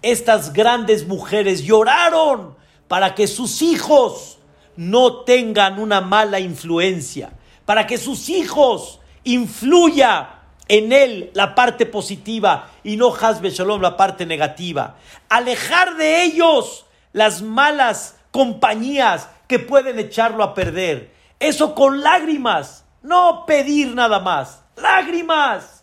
[0.00, 2.54] Estas grandes mujeres lloraron
[2.86, 4.38] para que sus hijos
[4.76, 7.32] no tengan una mala influencia,
[7.64, 13.96] para que sus hijos influya en él la parte positiva y no Hasbe Shalom la
[13.96, 14.94] parte negativa.
[15.28, 21.12] Alejar de ellos las malas compañías que pueden echarlo a perder.
[21.40, 24.62] Eso con lágrimas, no pedir nada más.
[24.76, 25.74] Lágrimas.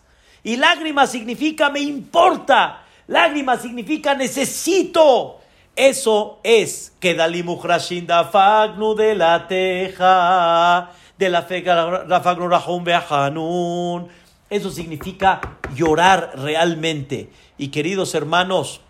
[0.44, 2.84] Y lágrimas significa me importa.
[3.06, 5.38] Lágrimas significa necesito.
[5.74, 14.08] Eso es que Dalimuchrashin da fagnu de la teja, de la fagnu rahum behanun.
[14.50, 15.40] Eso significa
[15.74, 17.30] llorar realmente.
[17.56, 18.82] Y queridos hermanos,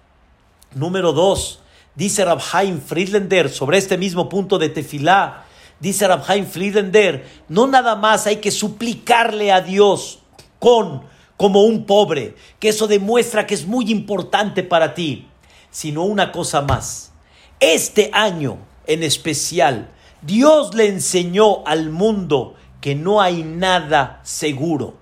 [0.74, 1.60] número dos,
[1.94, 5.44] dice Rabhaim Friedlander sobre este mismo punto de tefilá,
[5.78, 10.18] dice Rabhaim Friedlander, no nada más hay que suplicarle a Dios
[10.58, 11.11] con
[11.42, 15.26] como un pobre, que eso demuestra que es muy importante para ti,
[15.72, 17.10] sino una cosa más.
[17.58, 24.94] Este año en especial, Dios le enseñó al mundo que no hay nada seguro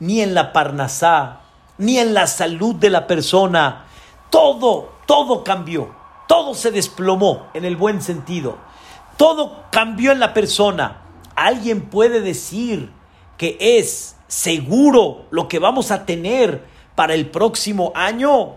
[0.00, 1.40] ni en la parnasá,
[1.76, 3.84] ni en la salud de la persona.
[4.30, 5.94] Todo, todo cambió.
[6.26, 8.56] Todo se desplomó en el buen sentido.
[9.18, 11.02] Todo cambió en la persona.
[11.36, 12.90] ¿Alguien puede decir
[13.36, 16.62] que es seguro lo que vamos a tener
[16.94, 18.54] para el próximo año?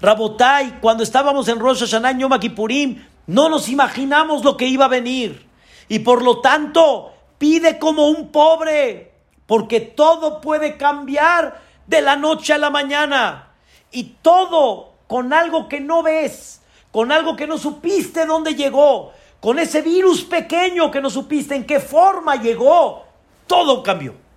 [0.00, 4.88] Rabotai, cuando estábamos en Rosh Hashanah, Yom Kippurim, no nos imaginamos lo que iba a
[4.88, 5.44] venir.
[5.88, 9.10] Y por lo tanto, pide como un pobre
[9.46, 13.48] porque todo puede cambiar de la noche a la mañana
[13.90, 16.60] y todo con algo que no ves,
[16.92, 21.66] con algo que no supiste dónde llegó, con ese virus pequeño que no supiste en
[21.66, 23.04] qué forma llegó,
[23.48, 24.27] todo cambió.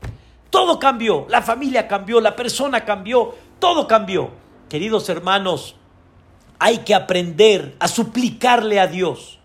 [0.52, 4.30] Todo cambió, la familia cambió, la persona cambió, todo cambió.
[4.70, 5.76] Queridos hermanos,
[6.60, 9.40] hay que aprender a suplicarle a Dios.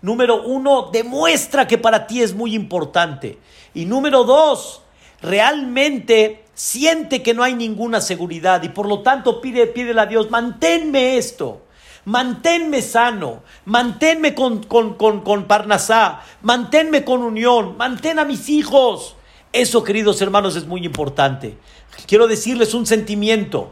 [0.00, 3.38] Número uno, demuestra que para ti es muy importante.
[3.74, 4.82] Y número dos,
[5.20, 10.30] realmente siente que no hay ninguna seguridad y por lo tanto pide, pídele a Dios,
[10.30, 11.62] manténme esto,
[12.04, 19.16] manténme sano, manténme con, con, con, con Parnasá, manténme con unión, mantén a mis hijos.
[19.52, 21.58] Eso, queridos hermanos, es muy importante.
[22.06, 23.70] Quiero decirles un sentimiento.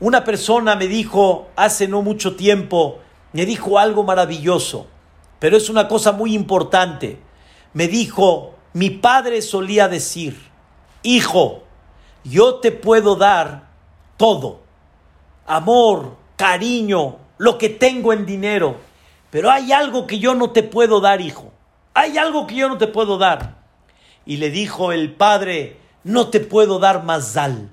[0.00, 2.98] Una persona me dijo hace no mucho tiempo,
[3.32, 4.88] me dijo algo maravilloso,
[5.38, 7.20] pero es una cosa muy importante.
[7.74, 10.36] Me dijo, mi padre solía decir,
[11.02, 11.62] hijo,
[12.24, 13.68] yo te puedo dar
[14.16, 14.62] todo,
[15.46, 18.78] amor, cariño, lo que tengo en dinero,
[19.30, 21.52] pero hay algo que yo no te puedo dar, hijo,
[21.94, 23.59] hay algo que yo no te puedo dar.
[24.30, 27.68] Y le dijo el padre, no te puedo dar mazal.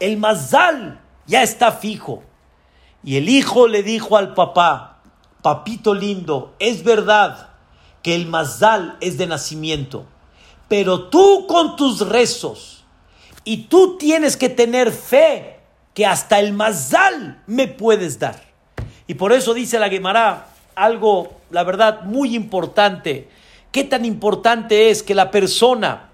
[0.00, 2.22] El mazal ya está fijo.
[3.04, 5.02] Y el hijo le dijo al papá,
[5.42, 7.50] papito lindo, es verdad,
[8.02, 10.06] que el mazal es de nacimiento.
[10.66, 12.86] Pero tú con tus rezos
[13.44, 15.60] y tú tienes que tener fe
[15.92, 18.42] que hasta el mazal me puedes dar.
[19.06, 23.28] Y por eso dice la Gemara algo, la verdad, muy importante.
[23.76, 26.08] ¿Qué tan importante es que la persona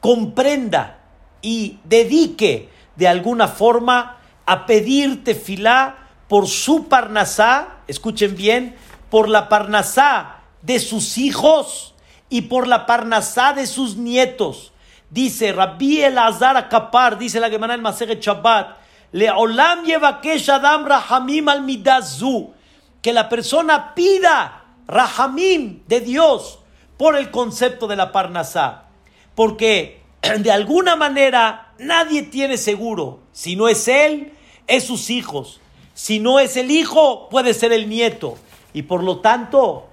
[0.00, 0.98] comprenda
[1.40, 8.74] y dedique de alguna forma a pedirte filá por su parnasá, escuchen bien,
[9.10, 11.94] por la parnasá de sus hijos
[12.30, 14.72] y por la parnasá de sus nietos.
[15.08, 18.76] Dice Rabbi Elazar Akapar, dice la Gemara en Maseret Shabbat,
[19.12, 22.52] Leolam yevakesh Adam rahamim al midazu,
[23.00, 26.60] que la persona pida rahamim de Dios
[26.96, 28.84] por el concepto de la parnasá,
[29.34, 30.00] porque
[30.38, 34.32] de alguna manera nadie tiene seguro, si no es él,
[34.66, 35.60] es sus hijos,
[35.94, 38.36] si no es el hijo, puede ser el nieto,
[38.72, 39.88] y por lo tanto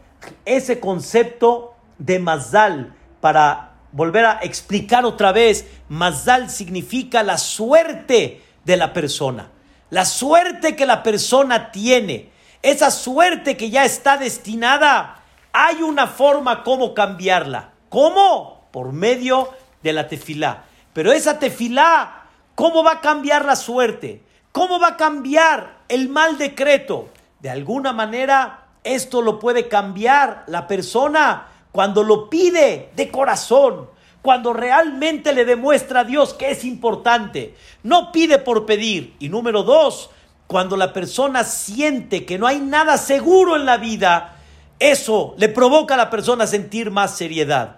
[0.46, 8.78] ese concepto de Mazal para volver a explicar otra vez, Mazal significa la suerte de
[8.78, 9.52] la persona,
[9.90, 12.32] la suerte que la persona tiene,
[12.64, 15.22] esa suerte que ya está destinada,
[15.52, 17.74] hay una forma como cambiarla.
[17.90, 18.68] ¿Cómo?
[18.72, 19.50] Por medio
[19.84, 20.64] de la tefilá.
[20.94, 22.24] Pero esa tefilá
[22.56, 24.22] ¿Cómo va a cambiar la suerte?
[24.52, 27.10] ¿Cómo va a cambiar el mal decreto?
[27.40, 33.90] De alguna manera, esto lo puede cambiar la persona cuando lo pide de corazón,
[34.22, 37.56] cuando realmente le demuestra a Dios que es importante.
[37.82, 39.16] No pide por pedir.
[39.18, 40.12] Y número dos,
[40.54, 44.36] cuando la persona siente que no hay nada seguro en la vida,
[44.78, 47.78] eso le provoca a la persona sentir más seriedad.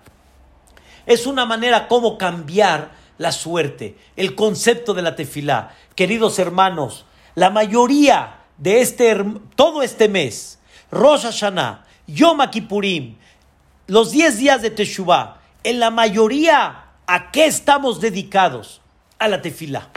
[1.06, 5.74] Es una manera como cambiar la suerte, el concepto de la tefilá.
[5.96, 9.24] Queridos hermanos, la mayoría de este,
[9.56, 10.60] todo este mes,
[10.92, 13.16] Rosh Hashanah, Yom Kippurim,
[13.88, 18.82] los 10 días de Teshuvah, en la mayoría, ¿a qué estamos dedicados?
[19.18, 19.92] A la tefilá.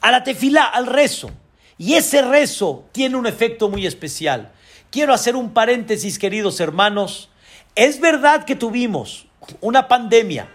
[0.00, 1.30] A la tefilá, al rezo.
[1.78, 4.52] Y ese rezo tiene un efecto muy especial.
[4.90, 7.30] Quiero hacer un paréntesis, queridos hermanos.
[7.74, 9.26] Es verdad que tuvimos
[9.60, 10.48] una pandemia.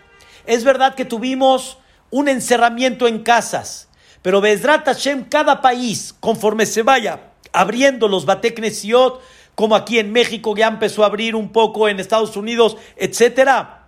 [0.45, 1.77] Es verdad que tuvimos
[2.09, 3.87] un encerramiento en casas.
[4.21, 9.21] Pero Bezrat Hashem, cada país, conforme se vaya abriendo los Bateknesiot,
[9.55, 13.87] como aquí en México ya empezó a abrir un poco en Estados Unidos, etcétera.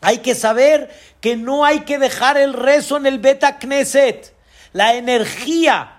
[0.00, 4.34] Hay que saber que no hay que dejar el rezo en el Beta Knesset.
[4.72, 5.93] La energía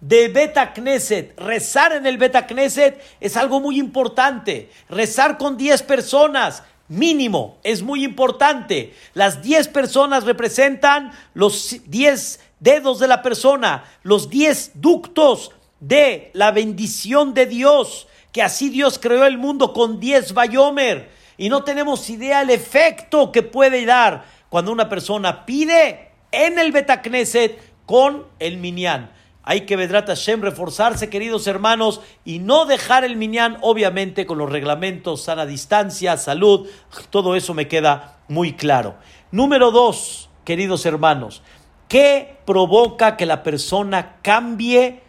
[0.00, 4.70] de Beta Knesset, rezar en el Beta Knesset es algo muy importante.
[4.88, 8.94] Rezar con 10 personas, mínimo, es muy importante.
[9.14, 16.50] Las 10 personas representan los 10 dedos de la persona, los 10 ductos de la
[16.52, 21.10] bendición de Dios, que así Dios creó el mundo con 10 Bayomer.
[21.36, 26.72] Y no tenemos idea el efecto que puede dar cuando una persona pide en el
[26.72, 29.17] Betacneset con el Minyan.
[29.50, 34.52] Hay que, Vedrat Hashem, reforzarse, queridos hermanos, y no dejar el Minyan, obviamente, con los
[34.52, 36.68] reglamentos, sana distancia, salud,
[37.08, 38.96] todo eso me queda muy claro.
[39.32, 41.40] Número dos, queridos hermanos,
[41.88, 45.00] ¿qué provoca que la persona cambie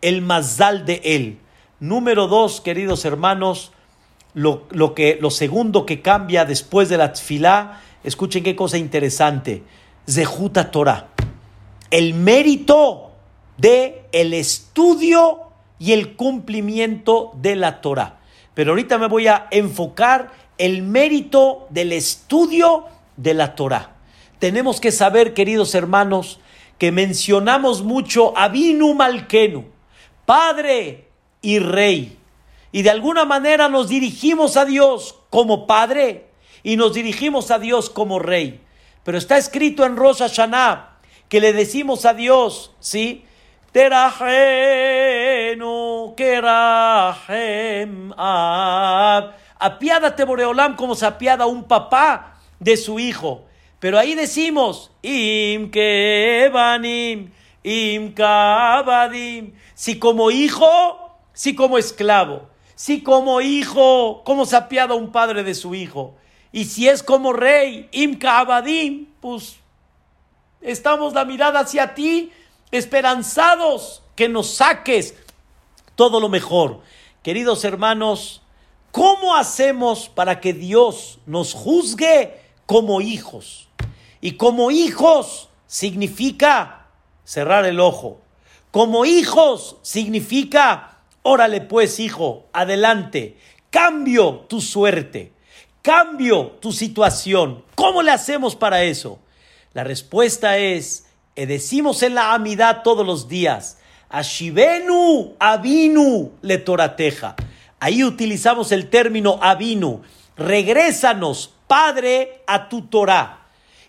[0.00, 1.38] el mazal de él?
[1.78, 3.70] Número dos, queridos hermanos,
[4.32, 9.62] lo, que, lo segundo que cambia después de la tfilá, escuchen qué cosa interesante,
[10.04, 11.10] Zehuta Torah,
[11.92, 13.03] el mérito
[13.56, 15.40] de el estudio
[15.78, 18.20] y el cumplimiento de la Torah.
[18.54, 22.86] Pero ahorita me voy a enfocar el mérito del estudio
[23.16, 23.96] de la Torah.
[24.38, 26.40] Tenemos que saber, queridos hermanos,
[26.78, 29.64] que mencionamos mucho a Binu Malkenu,
[30.26, 31.08] Padre
[31.42, 32.18] y Rey.
[32.72, 36.26] Y de alguna manera nos dirigimos a Dios como Padre
[36.62, 38.60] y nos dirigimos a Dios como Rey.
[39.04, 43.24] Pero está escrito en Rosh Hashanah que le decimos a Dios, ¿sí?
[43.74, 45.66] Terajenu,
[46.16, 49.34] Kerahem Ab.
[49.58, 53.42] Apiádate, Boreolam, como se apiada un papá de su hijo.
[53.80, 57.32] Pero ahí decimos, Im Kebanim.
[59.74, 62.48] Si como hijo, si como esclavo.
[62.76, 66.14] Si como hijo, como se apiada un padre de su hijo.
[66.52, 69.56] Y si es como rey, Im Kabadim, pues
[70.60, 72.30] estamos la mirada hacia ti
[72.74, 75.14] esperanzados que nos saques
[75.94, 76.80] todo lo mejor.
[77.22, 78.42] Queridos hermanos,
[78.90, 83.68] ¿cómo hacemos para que Dios nos juzgue como hijos?
[84.20, 86.88] Y como hijos significa
[87.22, 88.20] cerrar el ojo.
[88.72, 93.38] Como hijos significa, órale pues hijo, adelante,
[93.70, 95.32] cambio tu suerte,
[95.80, 97.64] cambio tu situación.
[97.76, 99.20] ¿Cómo le hacemos para eso?
[99.74, 101.03] La respuesta es
[101.36, 107.34] y decimos en la amidad todos los días, Ashivenu Avinu le torateja.
[107.80, 110.02] Ahí utilizamos el término Avinu.
[110.36, 113.40] Regrésanos, Padre, a tu Torah.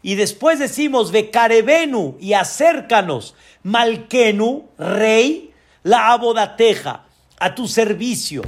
[0.01, 5.53] Y después decimos Vekarebenu y acércanos, Malkenu, Rey,
[5.83, 7.05] la abodateja,
[7.39, 8.43] a tu servicio.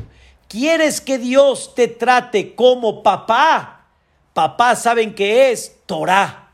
[0.47, 3.85] ¿Quieres que Dios te trate como papá?
[4.33, 5.77] Papá, ¿saben qué es?
[5.85, 6.51] Torah.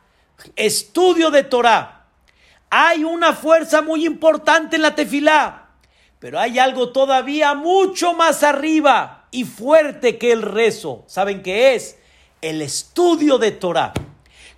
[0.56, 2.03] Estudio de Torah.
[2.76, 5.68] Hay una fuerza muy importante en la tefilá,
[6.18, 11.04] pero hay algo todavía mucho más arriba y fuerte que el rezo.
[11.06, 12.00] ¿Saben qué es?
[12.42, 13.94] El estudio de Torah.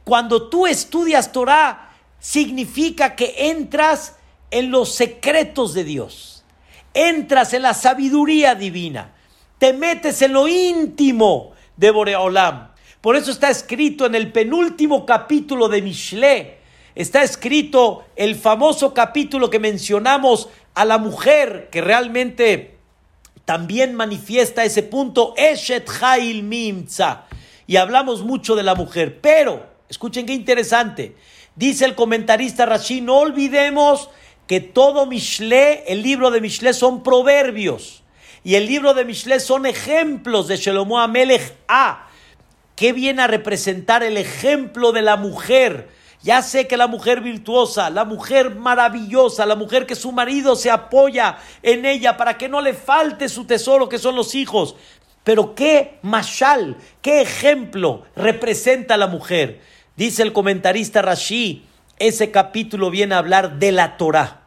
[0.06, 4.16] Cuando tú estudias Torah, significa que entras
[4.50, 6.46] en los secretos de Dios.
[6.94, 9.14] Entras en la sabiduría divina.
[9.58, 12.70] Te metes en lo íntimo de Boreolam.
[13.02, 16.65] Por eso está escrito en el penúltimo capítulo de Mishle,
[16.96, 22.78] está escrito el famoso capítulo que mencionamos a la mujer, que realmente
[23.46, 27.26] también manifiesta ese punto, Eshet Hail Mimza.
[27.68, 31.16] Y hablamos mucho de la mujer, pero, escuchen qué interesante,
[31.56, 34.10] Dice el comentarista Rashi, no olvidemos
[34.46, 38.04] que todo Mishle, el libro de Mishle son proverbios.
[38.44, 42.10] Y el libro de Mishle son ejemplos de Shelomo Amelech A.
[42.76, 45.90] ¿Qué viene a representar el ejemplo de la mujer?
[46.26, 50.72] Ya sé que la mujer virtuosa, la mujer maravillosa, la mujer que su marido se
[50.72, 54.76] apoya en ella para que no le falte su tesoro que son los hijos.
[55.24, 59.62] Pero qué mashal, qué ejemplo representa la mujer.
[59.98, 61.64] Dice el comentarista Rashi,
[62.00, 64.42] ese capítulo viene a hablar de la Torah.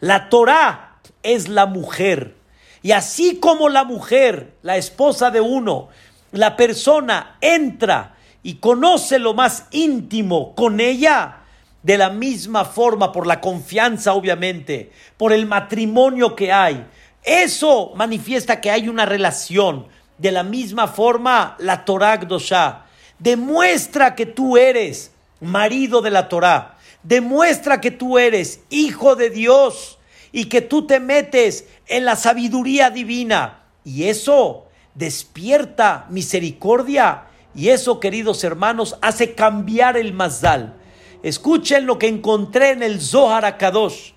[0.00, 2.34] La Torah es la mujer.
[2.82, 5.90] Y así como la mujer, la esposa de uno,
[6.32, 11.38] la persona entra y conoce lo más íntimo con ella,
[11.82, 16.84] de la misma forma, por la confianza obviamente, por el matrimonio que hay,
[17.22, 19.86] eso manifiesta que hay una relación.
[20.18, 22.86] De la misma forma, la Torah Gdosha
[23.18, 29.98] demuestra que tú eres marido de la Torah, demuestra que tú eres hijo de Dios
[30.32, 33.60] y que tú te metes en la sabiduría divina.
[33.84, 37.27] Y eso despierta misericordia
[37.58, 40.76] y eso, queridos hermanos, hace cambiar el Mazdal.
[41.24, 44.12] Escuchen lo que encontré en el Zohar Akadosh.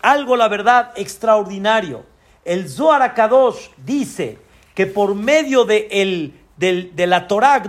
[0.00, 2.06] Algo, la verdad, extraordinario.
[2.44, 4.38] El Zohar Akadosh dice
[4.76, 7.60] que por medio de, el, de la Torah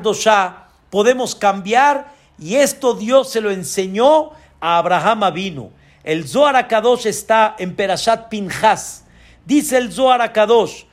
[0.92, 5.72] podemos cambiar y esto Dios se lo enseñó a Abraham Avinu.
[6.04, 9.06] El Zohar Akadosh está en Perashat Pinjas.
[9.44, 10.84] Dice el Zohar Akadosh,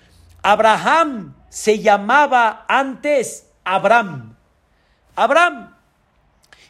[0.43, 4.37] Abraham se llamaba antes Abraham.
[5.17, 5.75] Abraham.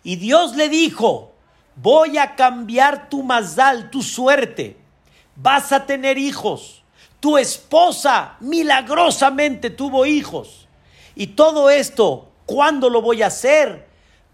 [0.03, 1.33] Y Dios le dijo,
[1.77, 4.77] voy a cambiar tu mazal, tu suerte.
[5.37, 6.83] Vas a tener hijos.
[7.21, 10.67] Tu esposa milagrosamente tuvo hijos.
[11.15, 13.87] Y todo esto, ¿cuándo lo voy a hacer?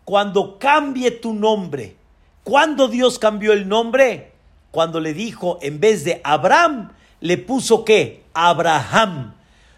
[0.04, 1.96] Cuando cambie tu nombre.
[2.44, 4.32] ¿Cuándo Dios cambió el nombre?
[4.70, 8.24] Cuando le dijo, en vez de Abraham, le puso qué?
[8.32, 9.34] Abraham.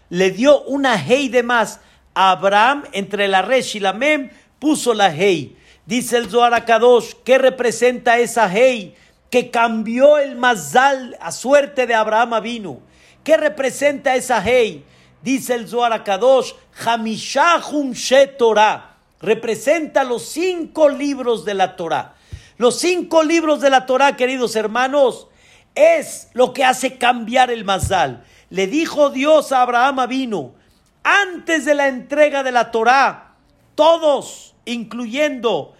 [0.09, 1.81] Le dio una hey de más
[2.13, 5.57] Abraham, entre la resh y la mem, puso la hey.
[5.85, 8.95] Dice el Zohar Akadosh, ¿qué representa esa hey?
[9.29, 12.79] Que cambió el mazal a suerte de Abraham vino.
[13.23, 14.85] ¿Qué representa esa hey?
[15.21, 16.53] Dice el Zohar Akadosh,
[16.85, 18.97] Hamishahum She Torah.
[19.19, 22.15] Representa los cinco libros de la Torah.
[22.57, 25.27] Los cinco libros de la Torah, queridos hermanos,
[25.73, 28.23] es lo que hace cambiar el mazal.
[28.49, 30.60] Le dijo Dios a Abraham vino
[31.03, 33.35] antes de la entrega de la Torá,
[33.75, 35.73] todos, incluyendo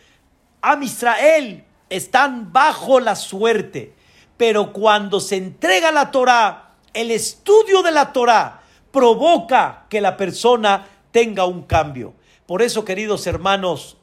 [0.62, 3.94] a Israel, están bajo la suerte.
[4.38, 8.62] Pero cuando se entrega la Torá, el estudio de la Torá
[8.92, 12.14] provoca que la persona tenga un cambio.
[12.46, 13.98] Por eso, queridos hermanos,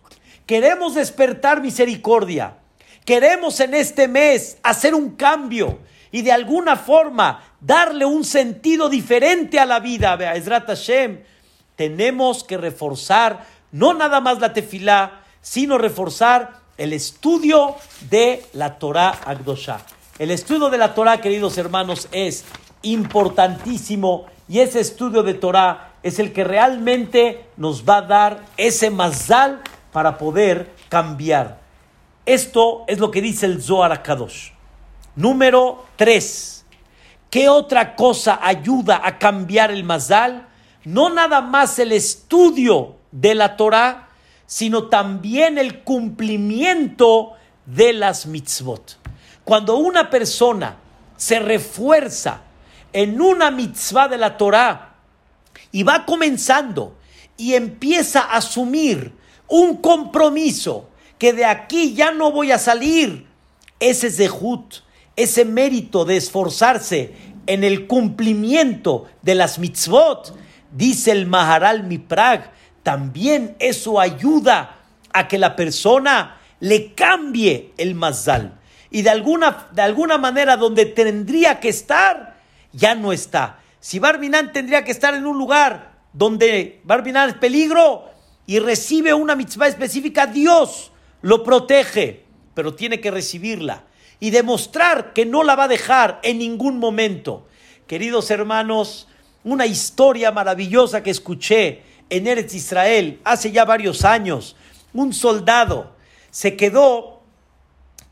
[0.46, 2.56] queremos despertar misericordia.
[3.04, 5.78] Queremos en este mes hacer un cambio
[6.10, 11.20] y de alguna forma darle un sentido diferente a la vida, Ezrat Hashem,
[11.76, 17.76] tenemos que reforzar no nada más la tefilá, sino reforzar el estudio
[18.10, 19.80] de la Torah Agdosha.
[20.18, 22.44] El estudio de la Torah, queridos hermanos, es
[22.82, 28.90] importantísimo y ese estudio de Torah es el que realmente nos va a dar ese
[28.90, 29.60] mazal
[29.92, 31.60] para poder cambiar.
[32.24, 34.57] Esto es lo que dice el Zohar Akadosh.
[35.18, 36.64] Número 3.
[37.28, 40.46] ¿Qué otra cosa ayuda a cambiar el mazal?
[40.84, 44.10] No nada más el estudio de la Torah,
[44.46, 47.32] sino también el cumplimiento
[47.66, 48.96] de las mitzvot.
[49.42, 50.76] Cuando una persona
[51.16, 52.42] se refuerza
[52.92, 54.94] en una mitzvah de la Torah
[55.72, 56.96] y va comenzando
[57.36, 59.12] y empieza a asumir
[59.48, 60.88] un compromiso
[61.18, 63.26] que de aquí ya no voy a salir,
[63.80, 64.86] ese es zehut,
[65.18, 67.12] ese mérito de esforzarse
[67.48, 70.32] en el cumplimiento de las mitzvot,
[70.70, 72.52] dice el Maharal Miprag,
[72.84, 74.76] también eso ayuda
[75.12, 78.60] a que la persona le cambie el mazal.
[78.92, 82.36] Y de alguna, de alguna manera donde tendría que estar,
[82.72, 83.58] ya no está.
[83.80, 88.04] Si Barbinan tendría que estar en un lugar donde Barbinan es peligro
[88.46, 90.92] y recibe una mitzvah específica, Dios
[91.22, 93.82] lo protege, pero tiene que recibirla
[94.20, 97.46] y demostrar que no la va a dejar en ningún momento.
[97.86, 99.08] Queridos hermanos,
[99.44, 104.56] una historia maravillosa que escuché en Eretz Israel hace ya varios años.
[104.92, 105.92] Un soldado
[106.30, 107.22] se quedó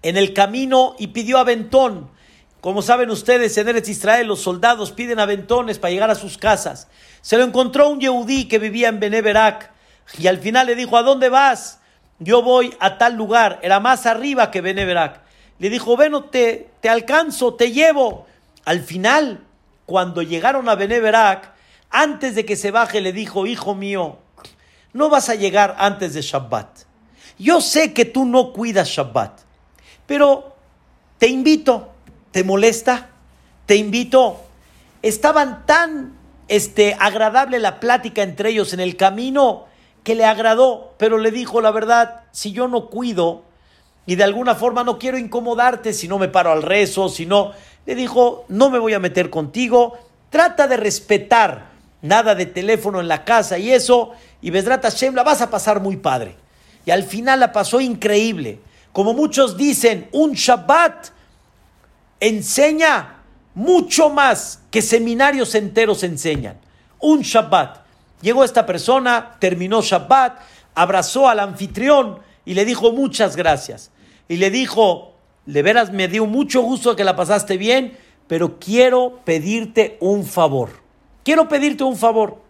[0.03, 2.11] en el camino y pidió aventón.
[2.61, 6.89] Como saben ustedes, en Eretz Israel los soldados piden aventones para llegar a sus casas.
[7.21, 9.73] Se lo encontró un yehudí que vivía en Beneberak
[10.19, 11.81] y al final le dijo, ¿a dónde vas?
[12.19, 15.21] yo voy a tal lugar, era más arriba que Beneverac.
[15.59, 18.27] Le dijo, bueno, te, te alcanzo, te llevo.
[18.65, 19.45] Al final,
[19.87, 21.53] cuando llegaron a Beneverac,
[21.91, 24.19] antes de que se baje, le dijo, hijo mío,
[24.93, 26.81] no vas a llegar antes de Shabbat.
[27.39, 29.41] Yo sé que tú no cuidas Shabbat,
[30.07, 30.57] pero
[31.19, 31.93] te invito,
[32.31, 33.11] ¿te molesta?
[33.67, 34.41] Te invito.
[35.03, 36.17] Estaban tan
[36.49, 39.67] este, agradable la plática entre ellos en el camino
[40.03, 43.45] que le agradó, pero le dijo la verdad, si yo no cuido
[44.07, 47.53] y de alguna forma no quiero incomodarte, si no me paro al rezo, si no,
[47.85, 49.99] le dijo, no me voy a meter contigo,
[50.31, 51.71] trata de respetar
[52.03, 55.81] nada de teléfono en la casa y eso, y Besdrata Hashem la vas a pasar
[55.81, 56.37] muy padre.
[56.85, 58.61] Y al final la pasó increíble.
[58.93, 61.09] Como muchos dicen, un Shabbat
[62.21, 63.17] enseña
[63.55, 66.59] mucho más que seminarios enteros enseñan.
[67.01, 67.79] Un Shabbat.
[68.23, 70.39] Llegó esta persona, terminó Shabbat,
[70.75, 73.91] abrazó al anfitrión y le dijo muchas gracias.
[74.29, 75.15] Y le dijo,
[75.47, 77.97] de veras me dio mucho gusto que la pasaste bien,
[78.27, 80.71] pero quiero pedirte un favor.
[81.25, 82.43] Quiero pedirte un favor.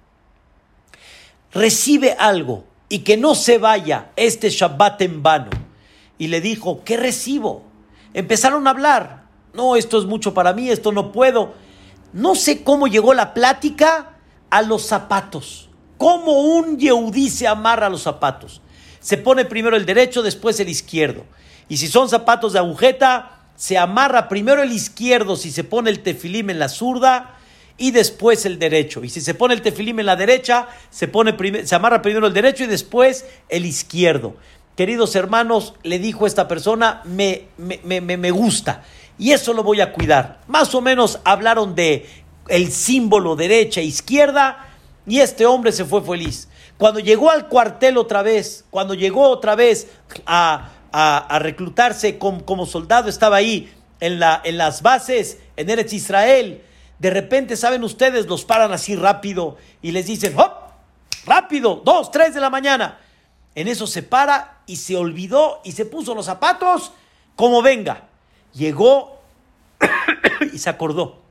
[1.52, 5.50] Recibe algo y que no se vaya este Shabbat en vano.
[6.18, 7.62] Y le dijo, ¿qué recibo?
[8.14, 9.24] Empezaron a hablar.
[9.52, 11.54] No, esto es mucho para mí, esto no puedo.
[12.12, 14.16] No sé cómo llegó la plática
[14.50, 15.68] a los zapatos.
[15.98, 18.60] Cómo un Yehudí se amarra a los zapatos.
[19.00, 21.24] Se pone primero el derecho, después el izquierdo.
[21.68, 26.00] Y si son zapatos de agujeta, se amarra primero el izquierdo si se pone el
[26.00, 27.36] tefilim en la zurda
[27.78, 29.04] y después el derecho.
[29.04, 32.34] Y si se pone el tefilim en la derecha, se, pone se amarra primero el
[32.34, 34.36] derecho y después el izquierdo.
[34.76, 38.82] Queridos hermanos, le dijo esta persona, me, me, me, me gusta.
[39.18, 40.40] Y eso lo voy a cuidar.
[40.46, 42.06] Más o menos hablaron de
[42.48, 44.68] el símbolo derecha e izquierda
[45.06, 46.48] y este hombre se fue feliz.
[46.76, 49.88] Cuando llegó al cuartel otra vez, cuando llegó otra vez
[50.26, 50.72] a,
[51.38, 56.62] reclutarse como, soldado, estaba ahí en, la, en las bases, en Eretz Israel,
[56.98, 58.26] de repente, ¿saben ustedes?
[58.26, 60.52] Los paran así rápido y les dicen, ¡hop!
[61.26, 62.98] Rápido, dos, tres de la mañana.
[63.54, 66.92] En eso se para y se olvidó y se puso los zapatos
[67.34, 68.08] como venga.
[68.54, 69.20] Llegó
[70.52, 71.26] y se acordó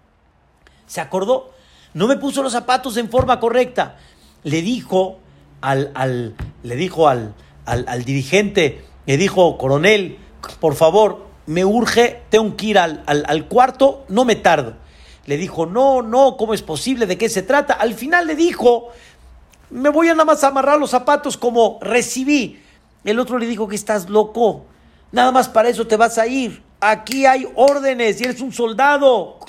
[0.87, 1.51] se acordó.
[1.93, 3.97] No me puso los zapatos en forma correcta.
[4.43, 5.19] Le dijo
[5.61, 7.33] al, le dijo al,
[8.05, 10.17] dirigente, le dijo, coronel,
[10.59, 14.73] por favor, me urge, tengo que ir al, al, cuarto, no me tardo.
[15.25, 17.05] Le dijo, no, no, ¿cómo es posible?
[17.05, 17.73] ¿De qué se trata?
[17.73, 18.89] Al final le dijo,
[19.69, 22.61] me voy a nada más amarrar los zapatos como recibí.
[23.03, 24.65] El otro le dijo que estás loco,
[25.11, 26.63] nada más para eso te vas a ir.
[26.79, 29.39] Aquí hay órdenes y eres un soldado.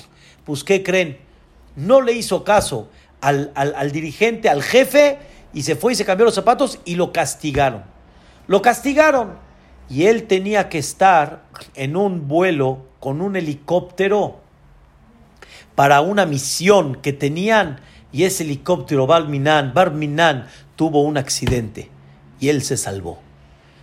[0.45, 1.27] Pues, ¿qué creen?
[1.77, 2.89] no le hizo caso
[3.21, 5.19] al, dirigente, al jefe,
[5.53, 7.83] y se fue y se cambió los zapatos y lo castigaron.
[8.47, 9.37] Lo castigaron.
[9.89, 11.43] Y él tenía que estar
[11.75, 14.39] en un vuelo con un helicóptero
[15.75, 17.79] para una misión que tenían
[18.11, 21.89] y ese helicóptero Barminan, Barminan tuvo un accidente
[22.39, 23.19] y él se salvó.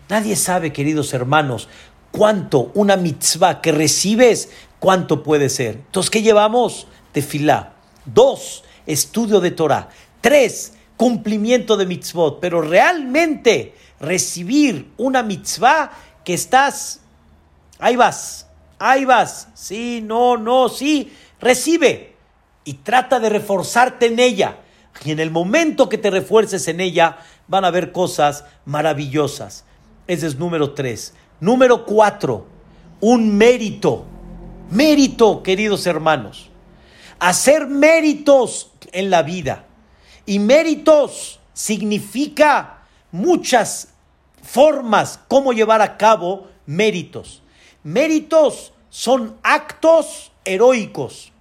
[0.09, 1.69] Nadie sabe, queridos hermanos,
[2.11, 5.77] cuánto una mitzvah que recibes, cuánto puede ser.
[5.87, 6.87] Entonces, ¿qué llevamos?
[7.13, 7.75] Tefilá.
[8.05, 9.89] Dos, estudio de Torah.
[10.21, 12.39] Tres, cumplimiento de mitzvot.
[12.41, 15.91] Pero realmente recibir una mitzvah
[16.25, 17.01] que estás,
[17.79, 18.47] ahí vas,
[18.79, 22.17] ahí vas, sí, no, no, sí, recibe
[22.65, 24.59] y trata de reforzarte en ella.
[25.05, 27.19] Y en el momento que te refuerces en ella,
[27.49, 29.65] van a haber cosas maravillosas.
[30.07, 31.15] Ese es número tres.
[31.41, 32.47] Número cuatro,
[33.01, 34.05] un mérito.
[34.71, 36.51] Mérito, queridos hermanos
[37.19, 39.65] hacer méritos en la vida.
[40.27, 42.74] Y méritos significa
[43.15, 43.91] muchas
[44.43, 47.43] formas cómo llevar a cabo méritos.
[47.85, 51.33] Méritos son actos heroicos.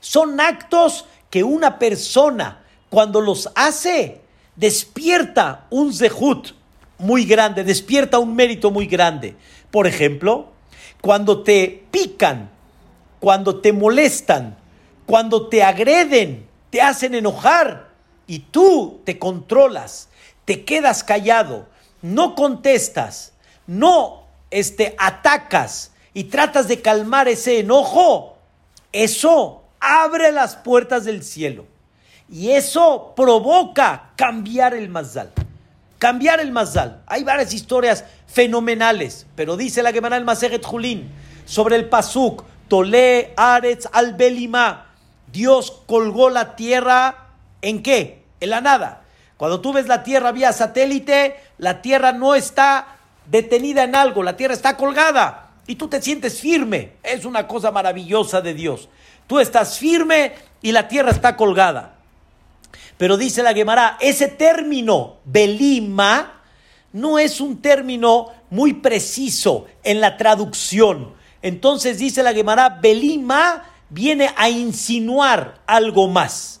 [0.00, 4.22] Son actos que una persona cuando los hace
[4.56, 6.54] despierta un zehut
[6.96, 9.36] muy grande, despierta un mérito muy grande.
[9.70, 10.48] Por ejemplo,
[11.02, 12.50] cuando te pican,
[13.20, 14.56] cuando te molestan,
[15.04, 17.90] cuando te agreden, te hacen enojar
[18.26, 20.09] y tú te controlas,
[20.50, 21.68] te quedas callado,
[22.02, 23.34] no contestas,
[23.68, 28.36] no este, atacas y tratas de calmar ese enojo,
[28.90, 31.66] eso abre las puertas del cielo.
[32.28, 35.30] Y eso provoca cambiar el mazal.
[36.00, 37.00] Cambiar el mazal.
[37.06, 41.12] Hay varias historias fenomenales, pero dice la Gemara el Maseret Julín
[41.44, 44.88] sobre el Pasuk, Tole Aretz al Belima
[45.30, 47.28] Dios colgó la tierra
[47.62, 48.24] en qué?
[48.40, 48.99] En la nada.
[49.40, 54.36] Cuando tú ves la Tierra vía satélite, la Tierra no está detenida en algo, la
[54.36, 56.92] Tierra está colgada y tú te sientes firme.
[57.02, 58.90] Es una cosa maravillosa de Dios.
[59.26, 61.94] Tú estás firme y la Tierra está colgada.
[62.98, 66.42] Pero dice la Gemara, ese término, belima,
[66.92, 71.14] no es un término muy preciso en la traducción.
[71.40, 76.60] Entonces dice la Gemara, belima viene a insinuar algo más,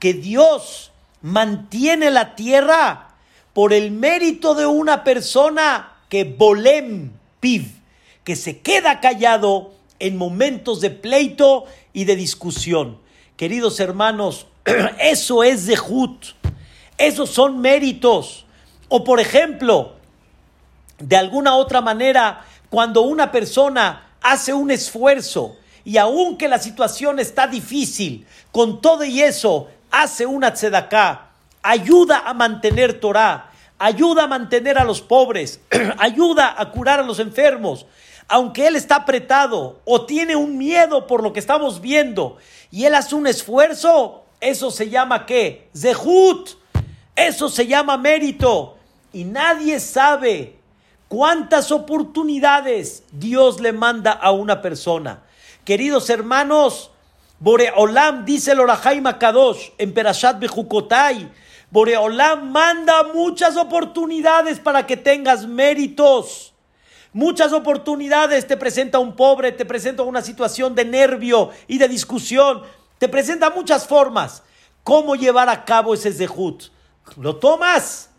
[0.00, 0.90] que Dios
[1.26, 3.08] mantiene la tierra
[3.52, 7.10] por el mérito de una persona que bolem
[7.40, 7.66] piv,
[8.22, 13.00] que se queda callado en momentos de pleito y de discusión.
[13.36, 14.46] Queridos hermanos,
[15.00, 16.26] eso es de Jut,
[16.96, 18.46] esos son méritos.
[18.88, 19.96] O por ejemplo,
[20.98, 27.48] de alguna otra manera, cuando una persona hace un esfuerzo y aunque la situación está
[27.48, 29.68] difícil, con todo y eso,
[30.02, 31.28] hace una tzedaká,
[31.62, 35.60] ayuda a mantener Torah, ayuda a mantener a los pobres,
[35.98, 37.86] ayuda a curar a los enfermos,
[38.28, 42.36] aunque él está apretado o tiene un miedo por lo que estamos viendo
[42.70, 45.68] y él hace un esfuerzo, eso se llama qué?
[45.74, 46.50] Zehut,
[47.14, 48.76] eso se llama mérito
[49.14, 50.56] y nadie sabe
[51.08, 55.22] cuántas oportunidades Dios le manda a una persona.
[55.64, 56.90] Queridos hermanos,
[57.38, 61.30] Boreolam dice el Orahai Kadosh en Perashat Bejukotai.
[61.70, 66.54] Boreolam manda muchas oportunidades para que tengas méritos.
[67.12, 72.62] Muchas oportunidades te presenta un pobre, te presenta una situación de nervio y de discusión.
[72.98, 74.42] Te presenta muchas formas.
[74.82, 76.64] ¿Cómo llevar a cabo ese zehut?
[77.16, 78.10] ¿Lo tomas?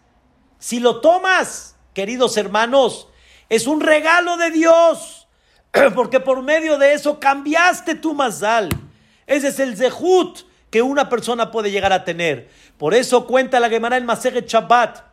[0.60, 3.08] Si lo tomas, queridos hermanos,
[3.50, 5.28] es un regalo de Dios.
[5.96, 8.70] porque por medio de eso cambiaste tu mazal.
[9.28, 12.50] Ese es el zehut que una persona puede llegar a tener.
[12.78, 15.06] Por eso cuenta la Gemara en Maseret Shabbat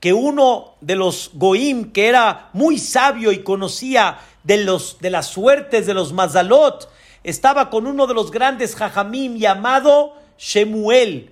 [0.00, 5.28] que uno de los goim que era muy sabio y conocía de, los, de las
[5.28, 6.90] suertes de los mazalot,
[7.22, 11.30] estaba con uno de los grandes jajamim llamado Shemuel.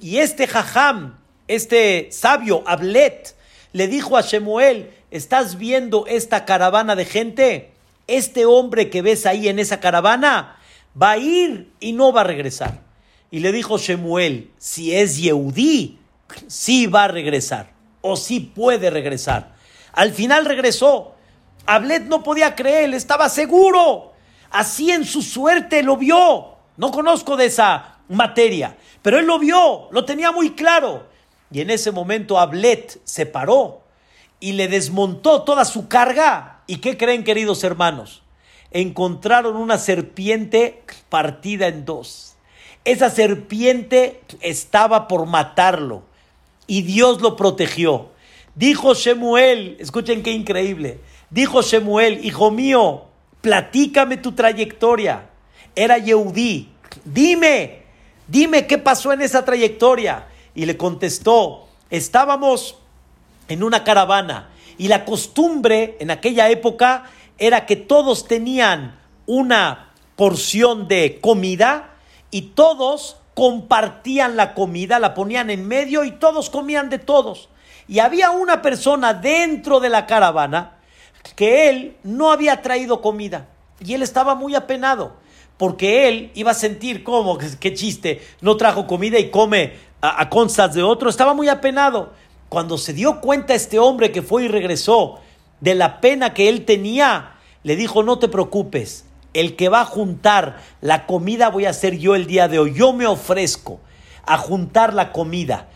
[0.00, 1.18] Y este jajam,
[1.48, 3.34] este sabio, Ablet,
[3.72, 7.72] le dijo a Shemuel, ¿estás viendo esta caravana de gente?
[8.06, 10.56] este hombre que ves ahí en esa caravana
[11.00, 12.80] va a ir y no va a regresar.
[13.30, 15.98] Y le dijo Shemuel, si es Yehudí,
[16.46, 19.54] sí va a regresar, o sí puede regresar.
[19.92, 21.14] Al final regresó.
[21.64, 24.12] Ablet no podía creer, estaba seguro.
[24.50, 26.56] Así en su suerte lo vio.
[26.76, 31.06] No conozco de esa materia, pero él lo vio, lo tenía muy claro.
[31.50, 33.82] Y en ese momento Ablet se paró
[34.40, 38.22] y le desmontó toda su carga ¿Y qué creen, queridos hermanos?
[38.72, 42.36] Encontraron una serpiente partida en dos.
[42.84, 46.02] Esa serpiente estaba por matarlo
[46.66, 48.10] y Dios lo protegió.
[48.54, 51.00] Dijo Shemuel, escuchen qué increíble.
[51.30, 53.04] Dijo Shemuel, hijo mío,
[53.40, 55.30] platícame tu trayectoria.
[55.74, 56.70] Era Yehudí.
[57.04, 57.82] Dime,
[58.26, 60.26] dime qué pasó en esa trayectoria.
[60.54, 62.76] Y le contestó, estábamos
[63.48, 67.04] en una caravana y la costumbre en aquella época
[67.38, 71.94] era que todos tenían una porción de comida
[72.30, 77.48] y todos compartían la comida, la ponían en medio y todos comían de todos.
[77.88, 80.78] Y había una persona dentro de la caravana
[81.36, 83.48] que él no había traído comida
[83.80, 85.22] y él estaba muy apenado
[85.56, 90.68] porque él iba a sentir como, qué chiste, no trajo comida y come a, a
[90.68, 92.12] de otro, estaba muy apenado.
[92.48, 95.20] Cuando se dio cuenta este hombre que fue y regresó
[95.62, 99.86] de la pena que él tenía, le dijo, no te preocupes, el que va a
[99.86, 102.74] juntar la comida voy a ser yo el día de hoy.
[102.74, 103.80] Yo me ofrezco
[104.26, 105.68] a juntar la comida.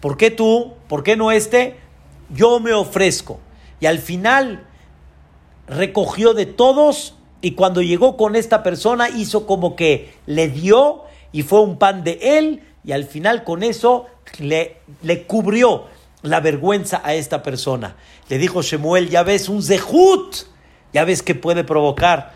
[0.00, 0.72] ¿Por qué tú?
[0.88, 1.76] ¿Por qué no este?
[2.30, 3.38] Yo me ofrezco.
[3.80, 4.66] Y al final
[5.68, 11.42] recogió de todos y cuando llegó con esta persona hizo como que le dio y
[11.42, 14.06] fue un pan de él y al final con eso
[14.38, 15.84] le, le cubrió
[16.24, 17.96] la vergüenza a esta persona.
[18.28, 20.46] Le dijo Shemuel, ya ves un zehut,
[20.92, 22.32] ya ves que puede provocar,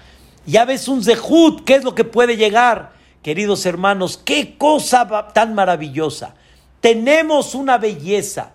[0.47, 2.93] ya ves un zehut, ¿qué es lo que puede llegar?
[3.23, 6.35] Queridos hermanos, qué cosa tan maravillosa.
[6.81, 8.53] Tenemos una belleza.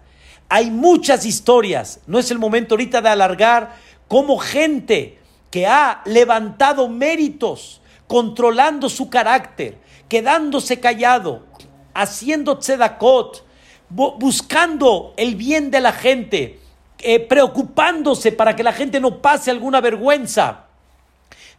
[0.48, 2.00] Hay muchas historias.
[2.08, 3.76] No es el momento ahorita de alargar
[4.08, 5.20] como gente
[5.50, 9.78] que ha levantado méritos, controlando su carácter,
[10.08, 11.46] quedándose callado,
[11.94, 13.46] haciendo tzedakot,
[13.90, 16.60] buscando el bien de la gente,
[17.04, 20.66] eh, preocupándose para que la gente no pase alguna vergüenza.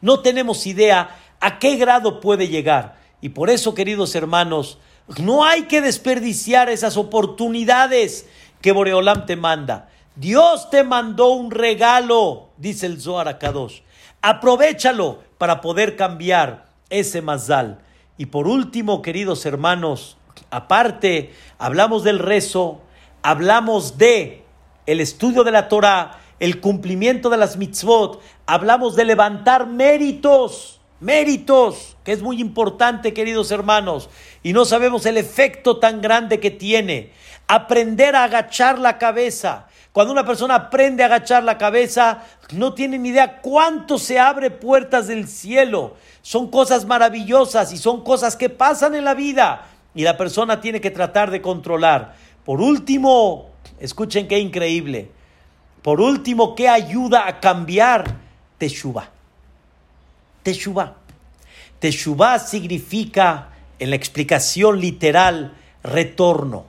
[0.00, 2.96] No tenemos idea a qué grado puede llegar.
[3.20, 4.78] Y por eso, queridos hermanos,
[5.18, 8.26] No hay que desperdiciar esas oportunidades
[8.62, 9.90] que Boreolam te manda.
[10.16, 13.80] Dios te mandó un regalo, dice el Zohar a Kadosh.
[14.22, 17.80] Aprovechalo para poder cambiar ese mazal.
[18.16, 20.16] Y por último, queridos hermanos,
[20.50, 22.80] aparte, hablamos del rezo,
[23.22, 24.43] hablamos de
[24.86, 31.96] el estudio de la Torah, el cumplimiento de las mitzvot, hablamos de levantar méritos, méritos,
[32.04, 34.10] que es muy importante, queridos hermanos,
[34.42, 37.12] y no sabemos el efecto tan grande que tiene.
[37.46, 42.98] Aprender a agachar la cabeza, cuando una persona aprende a agachar la cabeza, no tiene
[42.98, 45.94] ni idea cuánto se abre puertas del cielo.
[46.20, 50.80] Son cosas maravillosas y son cosas que pasan en la vida y la persona tiene
[50.80, 52.16] que tratar de controlar.
[52.44, 55.10] Por último, escuchen qué increíble.
[55.82, 58.18] Por último, ¿qué ayuda a cambiar?
[58.58, 59.10] Teshuvah.
[60.42, 60.94] Teshuvah.
[61.78, 66.66] Teshuvah significa, en la explicación literal, retorno.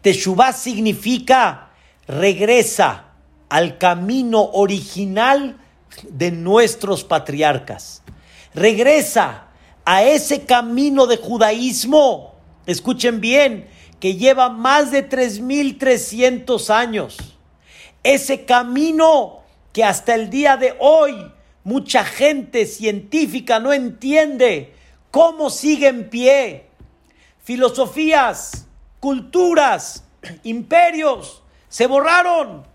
[0.00, 1.64] Teshuvah significa
[2.06, 3.04] regresa
[3.48, 5.58] al camino original
[6.08, 8.02] de nuestros patriarcas.
[8.54, 9.48] Regresa
[9.84, 12.33] a ese camino de judaísmo,
[12.66, 13.68] escuchen bien,
[14.00, 17.38] que lleva más de 3.300 años.
[18.02, 19.42] Ese camino
[19.72, 21.32] que hasta el día de hoy
[21.64, 24.74] mucha gente científica no entiende
[25.10, 26.66] cómo sigue en pie.
[27.42, 28.66] Filosofías,
[29.00, 30.04] culturas,
[30.44, 32.66] imperios, se borraron,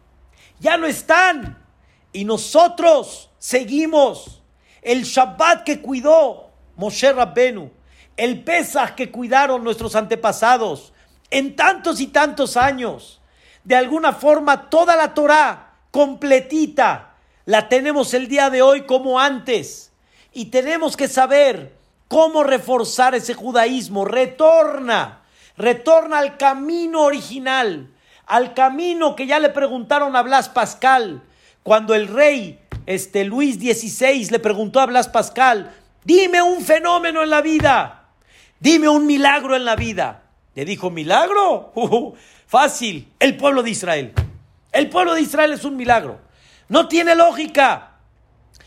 [0.60, 1.64] ya no están.
[2.12, 4.42] Y nosotros seguimos
[4.82, 7.72] el Shabbat que cuidó Moshe Rabbenu,
[8.20, 10.94] el Pesach que cuidaron nuestros antepasados
[11.30, 13.22] en tantos y tantos años.
[13.64, 17.14] De alguna forma, toda la Torah completita
[17.46, 19.92] la tenemos el día de hoy como antes.
[20.34, 21.76] Y tenemos que saber
[22.08, 24.06] cómo reforzar ese judaísmo.
[24.06, 25.22] Retorna,
[25.58, 27.90] retorna al camino original
[28.30, 31.24] al camino que ya le preguntaron a Blas Pascal,
[31.64, 37.32] cuando el rey este, Luis XVI le preguntó a Blas Pascal, dime un fenómeno en
[37.32, 37.99] la vida,
[38.60, 40.24] dime un milagro en la vida.
[40.56, 41.72] Le dijo, ¿milagro?
[41.76, 42.14] Uh,
[42.46, 44.14] fácil, el pueblo de Israel.
[44.72, 46.20] El pueblo de Israel es un milagro.
[46.68, 47.98] No tiene lógica.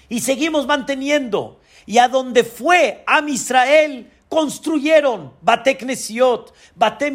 [0.09, 1.61] Y seguimos manteniendo.
[1.87, 7.13] Y a donde fue a Israel, construyeron Bate Knesiot, Bate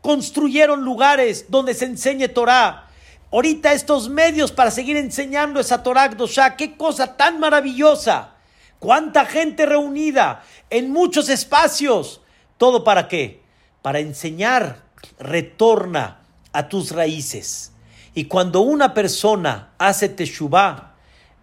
[0.00, 2.88] construyeron lugares donde se enseñe Torah.
[3.30, 8.34] Ahorita estos medios para seguir enseñando esa Torah Dosha, qué cosa tan maravillosa.
[8.78, 12.20] Cuánta gente reunida en muchos espacios.
[12.56, 13.42] ¿Todo para qué?
[13.82, 14.84] Para enseñar,
[15.18, 16.22] retorna
[16.52, 17.72] a tus raíces.
[18.14, 20.94] Y cuando una persona hace teshuvah,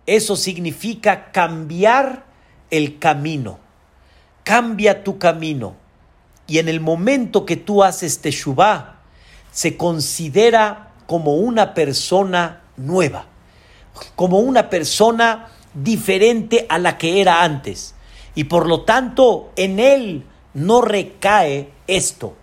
[0.05, 2.25] eso significa cambiar
[2.69, 3.59] el camino
[4.45, 5.75] cambia tu camino.
[6.47, 8.99] Y en el momento que tú haces Teshuvah,
[9.51, 13.25] se considera como una persona nueva,
[14.15, 17.93] como una persona diferente a la que era antes.
[18.34, 22.36] Y por lo tanto, en él no recae esto.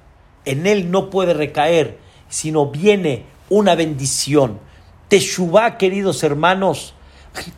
[0.45, 4.61] En él no puede recaer, sino viene una bendición.
[5.09, 6.95] Teshuvah, queridos hermanos,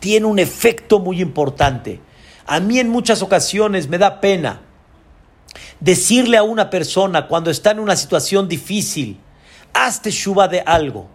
[0.00, 2.00] tiene un efecto muy importante.
[2.46, 4.62] A mí en muchas ocasiones me da pena
[5.80, 9.18] decirle a una persona cuando está en una situación difícil,
[9.72, 11.08] hazte shuba de algo,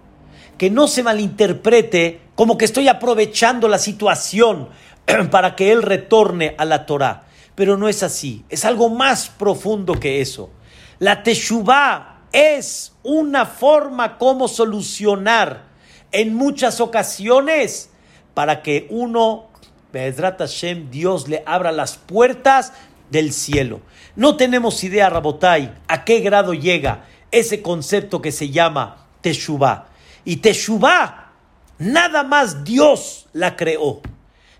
[0.59, 4.69] que no se malinterprete como que estoy aprovechando la situación
[5.31, 7.23] para que él retorne a la Torah.
[7.55, 10.51] Pero no es así, es algo más profundo que eso.
[10.99, 15.63] La teshuvah es una forma como solucionar
[16.11, 17.89] en muchas ocasiones
[18.33, 19.47] para que uno
[19.93, 22.73] Be'ezrat Hashem, Dios le abra las puertas
[23.09, 23.79] del cielo.
[24.17, 29.88] No tenemos idea, Rabotai, a qué grado llega ese concepto que se llama Teshuvah.
[30.29, 31.31] Y Teshuvah,
[31.79, 33.99] nada más Dios la creó.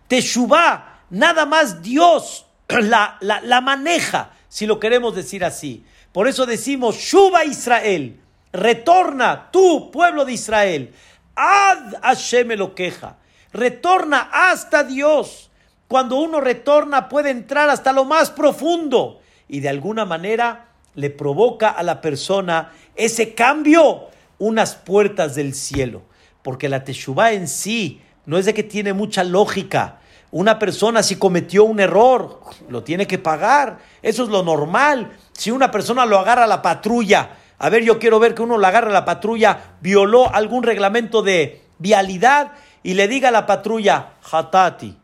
[0.07, 5.85] Teshuvah, nada más Dios la, la, maneja, si lo queremos decir así.
[6.11, 8.19] Por eso decimos, Shuba Israel,
[8.51, 10.91] retorna tú, pueblo de Israel,
[11.35, 13.17] Ad Hashem lo queja
[13.53, 15.51] retorna hasta Dios.
[15.87, 21.69] Cuando uno retorna puede entrar hasta lo más profundo y de alguna manera le provoca
[21.69, 24.07] a la persona ese cambio,
[24.39, 26.01] unas puertas del cielo.
[26.41, 29.99] Porque la teshuva en sí no es de que tiene mucha lógica.
[30.31, 33.79] Una persona si cometió un error, lo tiene que pagar.
[34.01, 35.11] Eso es lo normal.
[35.33, 38.57] Si una persona lo agarra a la patrulla, a ver, yo quiero ver que uno
[38.57, 43.45] lo agarra a la patrulla, violó algún reglamento de vialidad y le diga a la
[43.45, 44.95] patrulla, Hatati,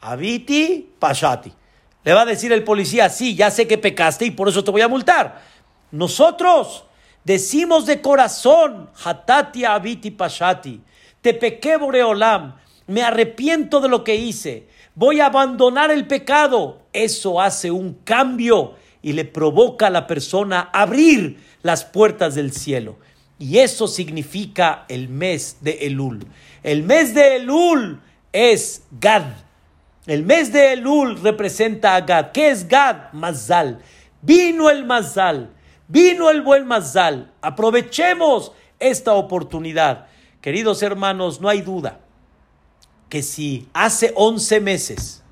[0.00, 1.52] Abiti, Pashati.
[2.02, 4.70] Le va a decir el policía, sí, ya sé que pecaste y por eso te
[4.70, 5.42] voy a multar.
[5.90, 6.84] Nosotros
[7.24, 10.80] decimos de corazón, Hatati Abiti Pashati,
[11.20, 12.54] te pequé Boreolam,
[12.86, 16.82] me arrepiento de lo que hice, voy a abandonar el pecado.
[16.92, 22.98] Eso hace un cambio y le provoca a la persona abrir las puertas del cielo.
[23.38, 26.26] Y eso significa el mes de Elul.
[26.62, 28.00] El mes de Elul
[28.32, 29.22] es Gad.
[30.06, 32.32] El mes de Elul representa a Gad.
[32.32, 33.12] ¿Qué es Gad?
[33.12, 33.78] Mazal.
[34.20, 35.50] Vino el Mazal.
[35.90, 37.32] Vino el buen Mazal.
[37.42, 40.06] Aprovechemos esta oportunidad.
[40.40, 41.98] Queridos hermanos, no hay duda
[43.08, 45.24] que si hace 11 meses,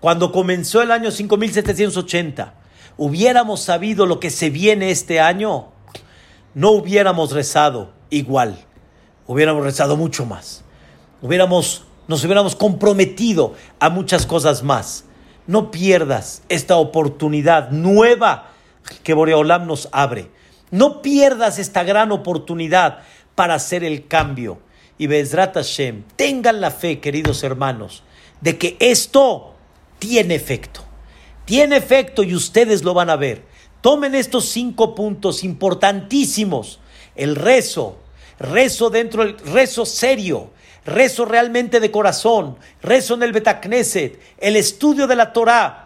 [0.00, 2.54] cuando comenzó el año 5780,
[2.96, 5.68] hubiéramos sabido lo que se viene este año,
[6.54, 8.56] no hubiéramos rezado igual,
[9.26, 10.64] hubiéramos rezado mucho más,
[11.20, 15.04] hubiéramos, nos hubiéramos comprometido a muchas cosas más.
[15.46, 18.51] No pierdas esta oportunidad nueva
[19.02, 20.30] que Boreolam nos abre.
[20.70, 23.00] No pierdas esta gran oportunidad
[23.34, 24.60] para hacer el cambio
[25.02, 28.04] y Bezrat Hashem, tengan la fe, queridos hermanos,
[28.40, 29.54] de que esto
[29.98, 30.84] tiene efecto.
[31.44, 33.44] Tiene efecto y ustedes lo van a ver.
[33.80, 36.78] Tomen estos cinco puntos importantísimos.
[37.16, 37.98] El rezo,
[38.38, 40.50] rezo dentro del rezo serio,
[40.84, 45.81] rezo realmente de corazón, rezo en el Betacneset, el estudio de la Torah.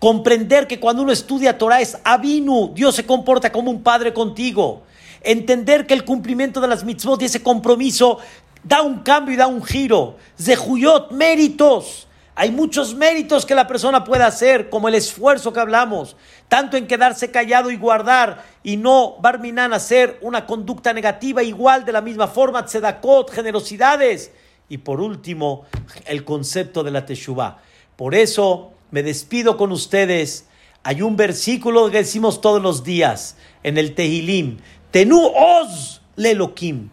[0.00, 4.82] Comprender que cuando uno estudia Torah es Avinu, Dios se comporta como un padre contigo
[5.22, 8.18] entender que el cumplimiento de las mitzvot y ese compromiso
[8.62, 10.16] da un cambio y da un giro.
[10.40, 12.06] Zehuyot, méritos.
[12.34, 16.16] Hay muchos méritos que la persona puede hacer, como el esfuerzo que hablamos,
[16.48, 21.92] tanto en quedarse callado y guardar y no barminan hacer una conducta negativa igual de
[21.92, 24.32] la misma forma, tzedakot, generosidades.
[24.70, 25.64] Y por último,
[26.06, 27.58] el concepto de la teshuvah.
[27.96, 30.46] Por eso me despido con ustedes.
[30.82, 34.58] Hay un versículo que decimos todos los días en el Tehilim.
[34.90, 36.90] Tenú os leloquim.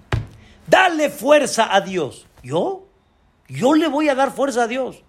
[0.67, 2.27] Dale fuerza a Dios.
[2.43, 2.85] ¿Yo?
[3.47, 5.03] Yo le voy a dar fuerza a Dios.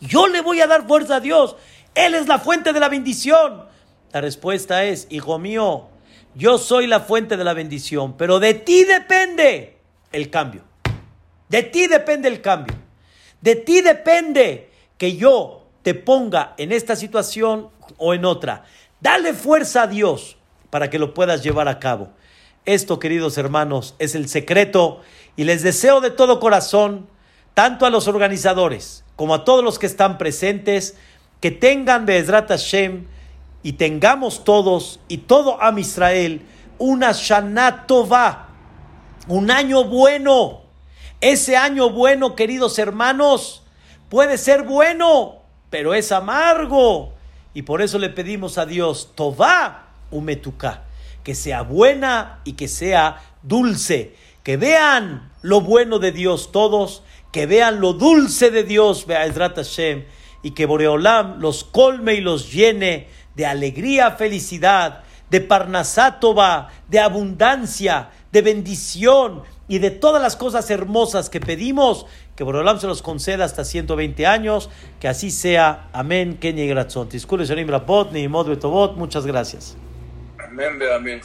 [0.00, 1.56] Yo le voy a dar fuerza a Dios.
[1.94, 3.64] Él es la fuente de la bendición.
[4.12, 5.88] La respuesta es, hijo mío,
[6.34, 9.78] yo soy la fuente de la bendición, pero de ti depende
[10.12, 10.62] el cambio.
[11.48, 12.74] De ti depende el cambio.
[13.40, 17.68] De ti depende que yo te ponga en esta situación
[17.98, 18.64] o en otra.
[19.00, 20.38] Dale fuerza a Dios
[20.70, 22.08] para que lo puedas llevar a cabo.
[22.64, 25.02] Esto, queridos hermanos, es el secreto
[25.36, 27.06] y les deseo de todo corazón,
[27.52, 30.96] tanto a los organizadores como a todos los que están presentes,
[31.40, 33.06] que tengan Be'ezrat Hashem
[33.62, 36.40] y tengamos todos y todo Am Israel
[36.78, 37.86] una Shana
[39.28, 40.62] un año bueno.
[41.20, 43.62] Ese año bueno, queridos hermanos,
[44.08, 45.43] puede ser bueno,
[45.74, 47.14] pero es amargo.
[47.52, 50.84] Y por eso le pedimos a Dios, Tová Umetuká
[51.24, 54.14] que sea buena y que sea dulce.
[54.44, 57.02] Que vean lo bueno de Dios todos,
[57.32, 60.04] que vean lo dulce de Dios, Hashem,
[60.44, 68.10] y que Boreolam los colme y los llene de alegría, felicidad, de parnasátova, de abundancia,
[68.30, 72.06] de bendición y de todas las cosas hermosas que pedimos,
[72.36, 74.70] que Boreolam se los conceda hasta 120 años,
[75.00, 75.88] que así sea.
[75.92, 76.38] Amén.
[78.96, 79.76] Muchas gracias.
[80.38, 81.20] Amén, amén,